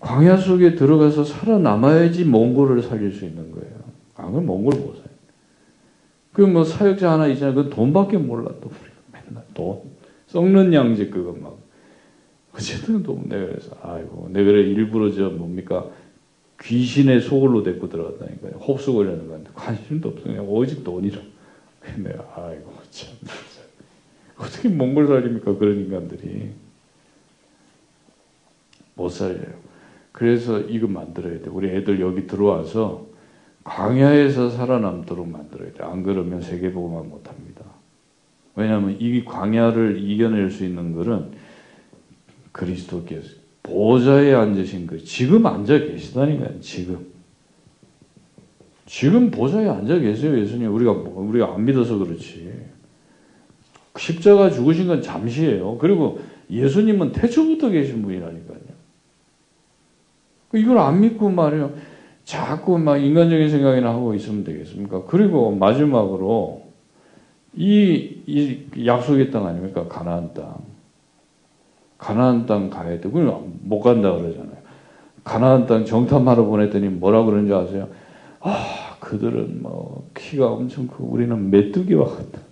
광야 0.00 0.36
속에 0.36 0.74
들어가서 0.74 1.24
살아남아야지 1.24 2.24
몽골을 2.24 2.82
살릴 2.82 3.12
수 3.12 3.24
있는 3.24 3.50
거예요. 3.50 3.74
아, 4.14 4.26
그건 4.26 4.46
몽골 4.46 4.80
보살. 4.80 5.04
그뭐 6.32 6.62
사역자 6.62 7.12
하나 7.12 7.26
있잖아. 7.26 7.52
그 7.52 7.68
돈밖에 7.68 8.16
몰라 8.16 8.50
또 8.60 8.68
우리가 8.68 8.94
맨날 9.28 9.44
돈 9.54 9.80
썩는 10.28 10.72
양지 10.72 11.10
그거 11.10 11.32
막 11.32 11.58
어쨌든 12.54 13.02
돈 13.02 13.28
내가 13.28 13.46
그래서 13.46 13.76
아이고 13.82 14.28
내가 14.32 14.52
그래 14.52 14.62
일부러 14.62 15.10
저 15.10 15.30
뭡니까 15.30 15.86
귀신의 16.60 17.20
소굴로 17.20 17.62
데리고 17.62 17.88
들어갔다니까요. 17.88 18.52
홉수거리는 18.52 19.28
건데 19.28 19.50
관심도 19.54 20.10
없어 20.10 20.24
그냥 20.24 20.48
오직 20.48 20.84
돈이라. 20.84 21.18
내가 21.96 22.24
아이고 22.36 22.72
참 22.90 23.16
어떻게 24.38 24.68
몽골 24.68 25.06
살입니까 25.06 25.56
그런 25.58 25.80
인간들이 25.80 26.50
못 28.94 29.08
살려요. 29.08 29.68
그래서 30.12 30.60
이거 30.60 30.86
만들어야 30.86 31.40
돼. 31.40 31.50
우리 31.50 31.68
애들 31.68 32.00
여기 32.00 32.26
들어와서 32.26 33.06
광야에서 33.64 34.50
살아남도록 34.50 35.28
만들어야 35.28 35.72
돼. 35.72 35.84
안 35.84 36.02
그러면 36.02 36.40
세계보고만 36.40 37.08
못 37.08 37.28
합니다. 37.28 37.64
왜냐하면 38.56 38.96
이 38.98 39.24
광야를 39.24 40.02
이겨낼 40.02 40.50
수 40.50 40.64
있는 40.64 40.92
것은 40.92 41.32
그리스도께서 42.50 43.28
보좌에 43.62 44.34
앉으신 44.34 44.86
그 44.86 45.04
지금 45.04 45.46
앉아 45.46 45.78
계시다니까요. 45.78 46.60
지금 46.60 47.06
지금 48.86 49.30
보좌에 49.30 49.68
앉아 49.68 49.98
계세요. 49.98 50.36
예수님 50.38 50.74
우리가 50.74 50.92
우리가 50.92 51.54
안 51.54 51.64
믿어서 51.64 51.98
그렇지. 51.98 52.50
십자가 53.98 54.50
죽으신 54.50 54.86
건 54.86 55.02
잠시예요. 55.02 55.78
그리고 55.78 56.20
예수님은 56.50 57.12
태초부터 57.12 57.70
계신 57.70 58.02
분이라니까요. 58.02 58.58
이걸 60.54 60.78
안 60.78 61.00
믿고 61.00 61.28
말이에요. 61.28 61.72
자꾸 62.24 62.78
막 62.78 62.96
인간적인 62.98 63.50
생각이나 63.50 63.90
하고 63.90 64.14
있으면 64.14 64.44
되겠습니까? 64.44 65.04
그리고 65.06 65.50
마지막으로 65.50 66.68
이, 67.54 68.20
이 68.26 68.86
약속의 68.86 69.30
땅 69.30 69.46
아닙니까? 69.46 69.86
가나안 69.88 70.32
땅. 70.34 70.56
가나안 71.98 72.46
땅 72.46 72.70
가야 72.70 73.00
돼. 73.00 73.10
그럼 73.10 73.58
못 73.62 73.80
간다 73.80 74.12
그러잖아요. 74.12 74.58
가나안 75.24 75.66
땅 75.66 75.84
정탐하러 75.84 76.44
보냈더니 76.44 76.88
뭐라 76.88 77.24
그런지 77.24 77.52
아세요? 77.52 77.88
아, 78.40 78.96
그들은 79.00 79.62
뭐 79.62 80.08
키가 80.14 80.46
엄청 80.46 80.86
크고 80.86 81.06
우리는 81.06 81.50
메뚜기와 81.50 82.06
같다. 82.06 82.47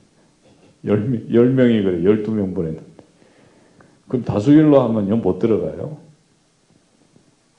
열, 0.87 1.33
열 1.33 1.51
명이 1.51 1.83
그래. 1.83 2.05
열두 2.05 2.33
명 2.33 2.55
보냈는데. 2.55 2.87
그럼 4.09 4.25
다수일로 4.25 4.81
하면요, 4.81 5.17
못 5.17 5.39
들어가요. 5.39 5.99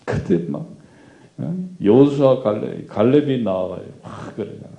그때 0.05 0.37
막, 0.47 0.67
여수와 1.83 2.41
갈렙, 2.41 2.87
갈렙이 2.87 3.43
나와가지고 3.43 3.93
막 4.01 4.35
그러잖아요. 4.35 4.77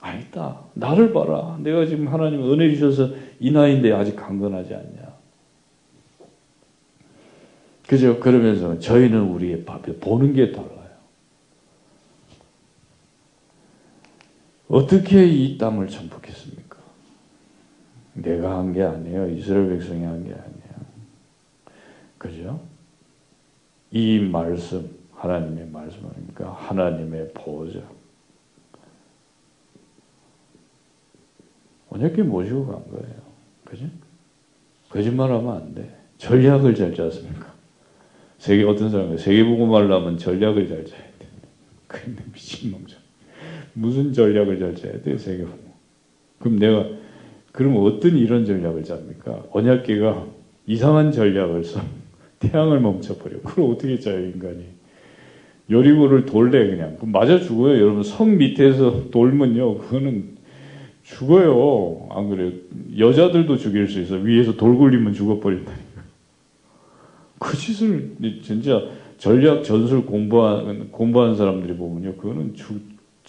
아니다. 0.00 0.60
나를 0.74 1.12
봐라. 1.12 1.58
내가 1.60 1.86
지금 1.86 2.08
하나님 2.08 2.42
은혜 2.50 2.74
주셔서 2.74 3.14
이 3.38 3.50
나이인데 3.50 3.92
아직 3.92 4.16
강건하지 4.16 4.74
않냐. 4.74 5.10
그죠? 7.86 8.18
그러면서 8.20 8.78
저희는 8.78 9.20
우리의 9.20 9.64
밥에 9.64 9.96
보는 9.96 10.32
게 10.32 10.52
달라요. 10.52 10.70
어떻게 14.68 15.26
이 15.26 15.58
땅을 15.58 15.88
정복했습니까? 15.88 16.59
내가 18.14 18.58
한 18.58 18.72
게 18.72 18.82
아니에요. 18.82 19.28
이스라엘 19.30 19.68
백성이 19.70 20.04
한 20.04 20.24
게 20.24 20.32
아니에요. 20.32 20.70
그죠? 22.18 22.60
이 23.90 24.18
말씀, 24.20 24.90
하나님의 25.14 25.68
말씀 25.70 26.06
아닙니까? 26.06 26.52
하나님의 26.52 27.32
보호자. 27.34 27.80
언약궤 31.88 32.22
모시고 32.22 32.66
간 32.66 32.90
거예요. 32.90 33.16
그죠? 33.64 33.86
거짓말하면 34.90 35.56
안 35.56 35.74
돼. 35.74 35.96
전략을 36.18 36.74
잘 36.74 36.94
짰습니까? 36.94 37.52
세계 38.38 38.64
어떤 38.64 38.90
사람이 38.90 39.18
세계보고말로 39.18 39.94
하면 39.96 40.16
전략을 40.18 40.68
잘 40.68 40.84
짜야 40.84 41.00
돼. 41.18 41.28
근데 41.86 42.22
미친놈죠. 42.32 42.98
무슨 43.72 44.12
전략을 44.12 44.58
잘 44.58 44.74
짜야 44.74 45.02
돼 45.02 45.16
세계보고. 45.18 45.70
그럼 46.38 46.58
내가 46.58 46.86
그럼 47.52 47.76
어떤 47.84 48.16
이런 48.16 48.44
전략을 48.44 48.84
짭니까? 48.84 49.44
언약궤가 49.50 50.26
이상한 50.66 51.12
전략을 51.12 51.64
써. 51.64 51.80
태양을 52.38 52.80
멈춰버려. 52.80 53.40
그걸 53.42 53.72
어떻게 53.72 53.98
짜요, 53.98 54.18
인간이? 54.20 54.64
요리고를 55.70 56.26
돌래, 56.26 56.66
그냥. 56.68 56.96
그럼 56.96 57.12
맞아 57.12 57.38
죽어요. 57.38 57.80
여러분, 57.80 58.02
성 58.02 58.38
밑에서 58.38 59.10
돌면요, 59.10 59.78
그거는 59.78 60.38
죽어요. 61.02 62.08
안 62.10 62.28
그래요? 62.28 62.52
여자들도 62.98 63.56
죽일 63.56 63.88
수 63.88 64.00
있어. 64.00 64.16
위에서 64.16 64.56
돌 64.56 64.76
굴리면 64.76 65.12
죽어버린다니까. 65.12 65.82
그 67.38 67.56
짓을, 67.56 68.12
진짜 68.42 68.82
전략, 69.18 69.64
전술 69.64 70.06
공부한, 70.06 70.88
공부한 70.90 71.36
사람들이 71.36 71.76
보면요, 71.76 72.14
그거는 72.14 72.54
죽, 72.54 72.80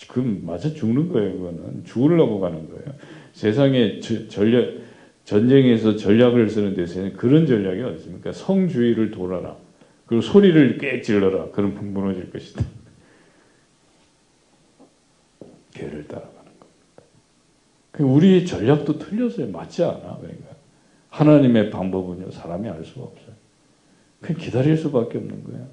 그건 0.07 0.45
맞아 0.45 0.73
죽는 0.73 1.09
거예요, 1.09 1.33
그거는. 1.33 1.83
죽으려고 1.85 2.39
가는 2.39 2.57
거예요. 2.69 2.95
세상에 3.33 3.99
전략, 3.99 4.81
전쟁에서 5.23 5.95
전략을 5.95 6.49
쓰는 6.49 6.73
데서는 6.73 7.13
그런 7.13 7.45
전략이 7.45 7.81
어디 7.81 7.97
있습니까? 7.97 8.31
성주의를 8.31 9.11
돌아라. 9.11 9.55
그리고 10.05 10.21
소리를 10.21 10.77
꽤 10.77 11.01
질러라. 11.01 11.51
그럼 11.51 11.77
무너질 11.93 12.29
것이다. 12.31 12.65
개를 15.71 16.07
따라가는 16.07 16.35
겁니다. 16.35 17.03
그러니까 17.91 18.15
우리의 18.15 18.45
전략도 18.45 18.99
틀렸어요. 18.99 19.51
맞지 19.51 19.83
않아. 19.83 20.17
그러니까. 20.19 20.51
하나님의 21.09 21.71
방법은요, 21.71 22.31
사람이 22.31 22.67
알 22.69 22.83
수가 22.83 23.03
없어요. 23.03 23.35
그냥 24.21 24.41
기다릴 24.41 24.77
수밖에 24.77 25.17
없는 25.17 25.43
거예요. 25.43 25.67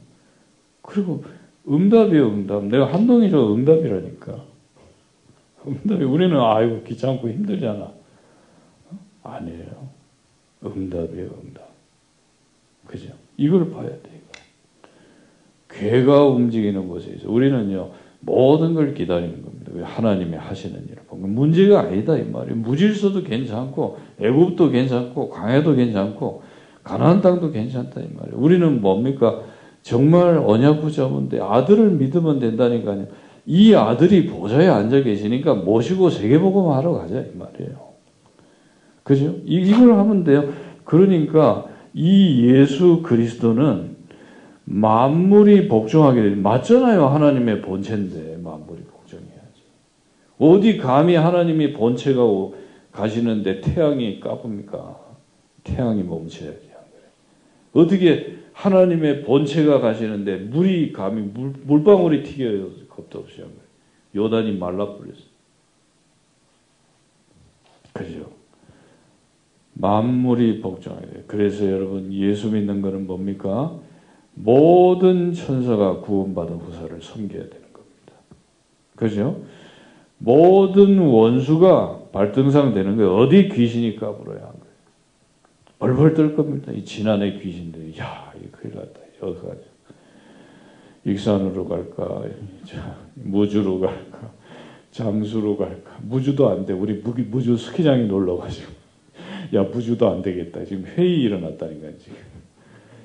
그리고 0.83 1.25
응답이에요, 1.69 2.29
응답. 2.29 2.65
내가 2.65 2.93
한동이 2.93 3.31
저 3.31 3.55
응답이라니까. 3.55 4.48
응답이, 5.67 6.05
우리는 6.05 6.39
아이고, 6.41 6.83
귀찮고 6.85 7.29
힘들잖아. 7.29 7.93
아니에요. 9.23 9.89
응답이에요, 10.65 11.31
응답. 11.45 11.69
그죠? 12.87 13.13
이걸 13.37 13.71
봐야 13.71 13.89
돼, 13.89 14.01
이거. 14.05 14.39
괴가 15.69 16.27
움직이는 16.27 16.89
곳에서 16.89 17.31
우리는요, 17.31 17.91
모든 18.21 18.75
걸 18.75 18.95
기다리는 18.95 19.43
겁니다. 19.43 19.59
하나님이 19.85 20.37
하시는 20.37 20.83
일을 20.87 21.03
보면 21.09 21.35
문제가 21.35 21.81
아니다 21.81 22.17
이 22.17 22.25
말이에요. 22.25 22.57
무질서도 22.57 23.23
괜찮고 23.23 23.99
애굽도 24.21 24.71
괜찮고 24.71 25.29
광야도 25.29 25.75
괜찮고 25.77 26.43
가나안 26.83 27.21
땅도 27.21 27.53
괜찮다 27.53 28.01
이 28.01 28.09
말이에요. 28.15 28.39
우리는 28.39 28.81
뭡니까? 28.81 29.43
정말 29.83 30.39
언약 30.39 30.81
붙잡은데 30.81 31.41
아들을 31.41 31.91
믿으면 31.93 32.41
된다니까요. 32.41 33.07
이 33.51 33.75
아들이 33.75 34.27
보좌에 34.27 34.69
앉아 34.69 35.05
계시니까 35.05 35.55
모시고 35.55 36.11
세계복음 36.11 36.71
하러 36.71 36.93
가자 36.93 37.21
이 37.21 37.31
말이에요. 37.35 37.89
그죠? 39.03 39.37
이걸 39.47 39.95
하면 39.95 40.23
돼요. 40.23 40.53
그러니까 40.85 41.65
이 41.95 42.47
예수 42.47 43.01
그리스도는 43.03 43.97
만물이 44.67 45.67
복종하게 45.69 46.23
되 46.23 46.35
맞잖아요. 46.35 47.07
하나님의 47.07 47.63
본체인데 47.63 48.37
만물이 48.43 48.83
복종해야지. 48.83 49.63
어디 50.39 50.77
감히 50.77 51.15
하나님이 51.15 51.73
본체가 51.73 52.21
가시는데 52.93 53.63
태양이 53.63 54.21
까쁩니까? 54.21 54.95
태양이 55.65 56.03
멈춰야지. 56.03 56.69
어떻게 57.73 58.38
하나님의 58.59 59.23
본체가 59.23 59.79
가시는데 59.79 60.37
물이 60.37 60.93
감히 60.93 61.23
물, 61.23 61.53
물방울이 61.63 62.25
튀겨요. 62.25 62.71
겁도 62.89 63.21
없이 63.21 63.41
한 63.41 63.51
거예요. 63.51 64.27
요단이 64.27 64.59
말라버렸어. 64.59 65.29
그죠? 67.93 68.31
만물이 69.75 70.61
복종하게 70.61 71.07
돼요. 71.07 71.23
그래서 71.29 71.71
여러분 71.71 72.13
예수 72.13 72.51
믿는 72.51 72.83
것은 72.83 73.07
뭡니까? 73.07 73.79
모든 74.35 75.33
천사가 75.33 76.01
구원받은 76.01 76.57
후사를 76.57 77.01
섬겨야 77.01 77.43
되는 77.43 77.73
겁니다. 77.73 78.13
그죠? 78.97 79.41
모든 80.19 80.99
원수가 80.99 82.11
발등상 82.11 82.75
되는 82.75 82.97
거예요. 82.97 83.15
어디 83.15 83.49
귀신이 83.51 83.95
까불어야. 83.95 84.53
벌벌 85.79 86.15
떨 86.15 86.35
겁니다. 86.35 86.73
이 86.73 86.85
지난해 86.85 87.39
귀신들이 87.39 87.97
야, 87.99 88.33
이 88.43 88.47
큰일 88.49 88.75
났다. 88.75 89.01
가자. 89.21 89.61
익산으로 91.05 91.67
갈까? 91.67 92.25
무주로 93.15 93.81
갈까? 93.81 94.33
장수로 94.91 95.57
갈까? 95.57 95.99
무주도 96.03 96.49
안 96.51 96.67
돼. 96.67 96.73
우리 96.73 96.95
무주 96.95 97.57
스키장에 97.57 98.05
놀러 98.05 98.37
가지고. 98.37 98.73
야 99.55 99.63
무주도 99.63 100.11
안 100.11 100.23
되겠다. 100.23 100.65
지금 100.65 100.85
회의 100.85 101.21
일어났다니까 101.23 101.89
지금. 101.99 102.17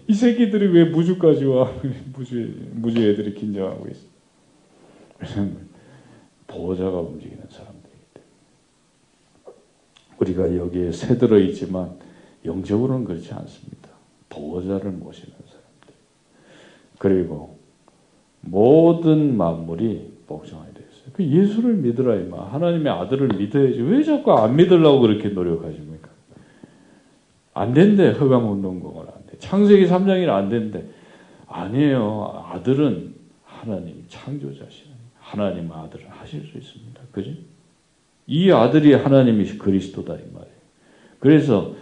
이 0.07 0.13
새끼들이 0.13 0.67
왜 0.67 0.85
무주까지 0.85 1.45
와? 1.45 1.71
무주 2.13 2.53
무주 2.73 3.01
애들이 3.01 3.33
긴장하고 3.33 3.87
있어. 3.89 4.13
보호자가 6.47 6.99
움직이는 6.99 7.43
사람들이기 7.49 8.03
때문에 8.13 9.59
우리가 10.19 10.57
여기에 10.57 10.91
새들어 10.91 11.39
있지만 11.39 11.97
영적으로는 12.45 13.05
그렇지 13.05 13.33
않습니다. 13.33 13.89
보호자를 14.29 14.91
모시는 14.91 15.33
사람들. 15.45 15.93
그리고 16.97 17.57
모든 18.41 19.37
만물이 19.37 20.23
복종하게 20.27 20.73
되어 20.73 20.83
있어요. 20.91 21.11
그 21.13 21.25
예수를 21.25 21.75
믿으라 21.75 22.15
이마. 22.15 22.51
하나님의 22.51 22.91
아들을 22.91 23.29
믿어야지. 23.37 23.81
왜 23.81 24.03
자꾸 24.03 24.33
안 24.33 24.55
믿으려고 24.55 25.01
그렇게 25.01 25.29
노력하십니까? 25.29 26.09
안 27.53 27.73
된대. 27.73 28.11
허감 28.11 28.49
운동공을 28.51 29.07
안 29.07 29.25
돼. 29.27 29.37
창세기 29.39 29.87
3장이라 29.87 30.29
안 30.29 30.49
된대. 30.49 30.83
아니에요. 31.47 32.45
아들은 32.51 33.13
하나님 33.45 34.03
창조자시는 34.09 34.93
하나님 35.19 35.71
아들을 35.71 36.05
하실 36.09 36.41
수 36.41 36.57
있습니다. 36.57 37.01
그지? 37.11 37.45
이 38.27 38.51
아들이 38.51 38.93
하나님이 38.93 39.45
그리스도다 39.57 40.15
이 40.15 40.23
말이에요. 40.33 40.53
그래서 41.19 41.75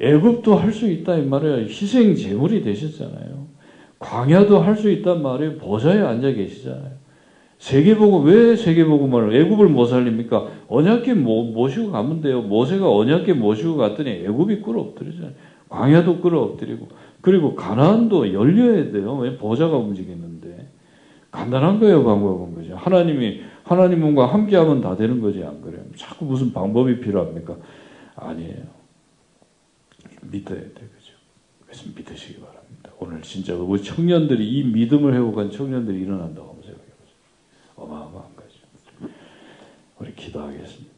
애굽도 0.00 0.54
할 0.54 0.72
수 0.72 0.90
있다 0.90 1.16
이 1.16 1.26
말이에요. 1.26 1.66
희생 1.66 2.14
제물이 2.14 2.62
되셨잖아요. 2.62 3.46
광야도 3.98 4.58
할 4.60 4.76
수 4.76 4.90
있단 4.90 5.22
말이에요. 5.22 5.58
보좌에 5.58 6.00
앉아 6.00 6.32
계시잖아요. 6.32 6.98
세계복음 7.58 8.24
왜 8.24 8.56
세계복음을 8.56 9.34
애굽을 9.36 9.68
못 9.68 9.84
살립니까? 9.84 10.48
언약계 10.68 11.12
모시고 11.14 11.90
가면 11.92 12.22
돼요. 12.22 12.40
모세가 12.40 12.90
언약계 12.90 13.34
모시고 13.34 13.76
갔더니 13.76 14.10
애굽이 14.24 14.62
끌어 14.62 14.80
엎드리잖아요. 14.80 15.32
광야도 15.68 16.20
끌어 16.20 16.40
엎드리고 16.40 16.88
그리고 17.20 17.54
가나안도 17.54 18.32
열려야 18.32 18.90
돼요. 18.90 19.14
왜 19.18 19.36
보좌가 19.36 19.76
움직이는데 19.76 20.68
간단한 21.30 21.78
거예요. 21.78 22.02
방법은 22.02 22.54
그죠. 22.54 22.74
하나님이 22.76 23.42
하나님과 23.64 24.26
함께하면 24.32 24.80
다 24.80 24.96
되는 24.96 25.20
거지 25.20 25.44
안 25.44 25.60
그래요? 25.60 25.82
자꾸 25.94 26.24
무슨 26.24 26.52
방법이 26.54 27.00
필요합니까? 27.00 27.54
아니에요. 28.16 28.79
믿어야 30.22 30.60
돼 30.60 30.72
그죠. 30.72 31.14
그래서 31.64 31.84
믿으시기 31.94 32.40
바랍니다. 32.40 32.90
오늘 32.98 33.22
진짜 33.22 33.54
우리 33.54 33.82
청년들이 33.82 34.46
이 34.46 34.64
믿음을 34.64 35.14
회복한 35.14 35.50
청년들이 35.50 36.00
일어난다고 36.00 36.60
생각해 36.62 36.76
보세요. 36.76 37.16
어마어마한 37.76 38.36
거죠. 38.36 38.58
우리 39.98 40.14
기도하겠습니다. 40.14 40.89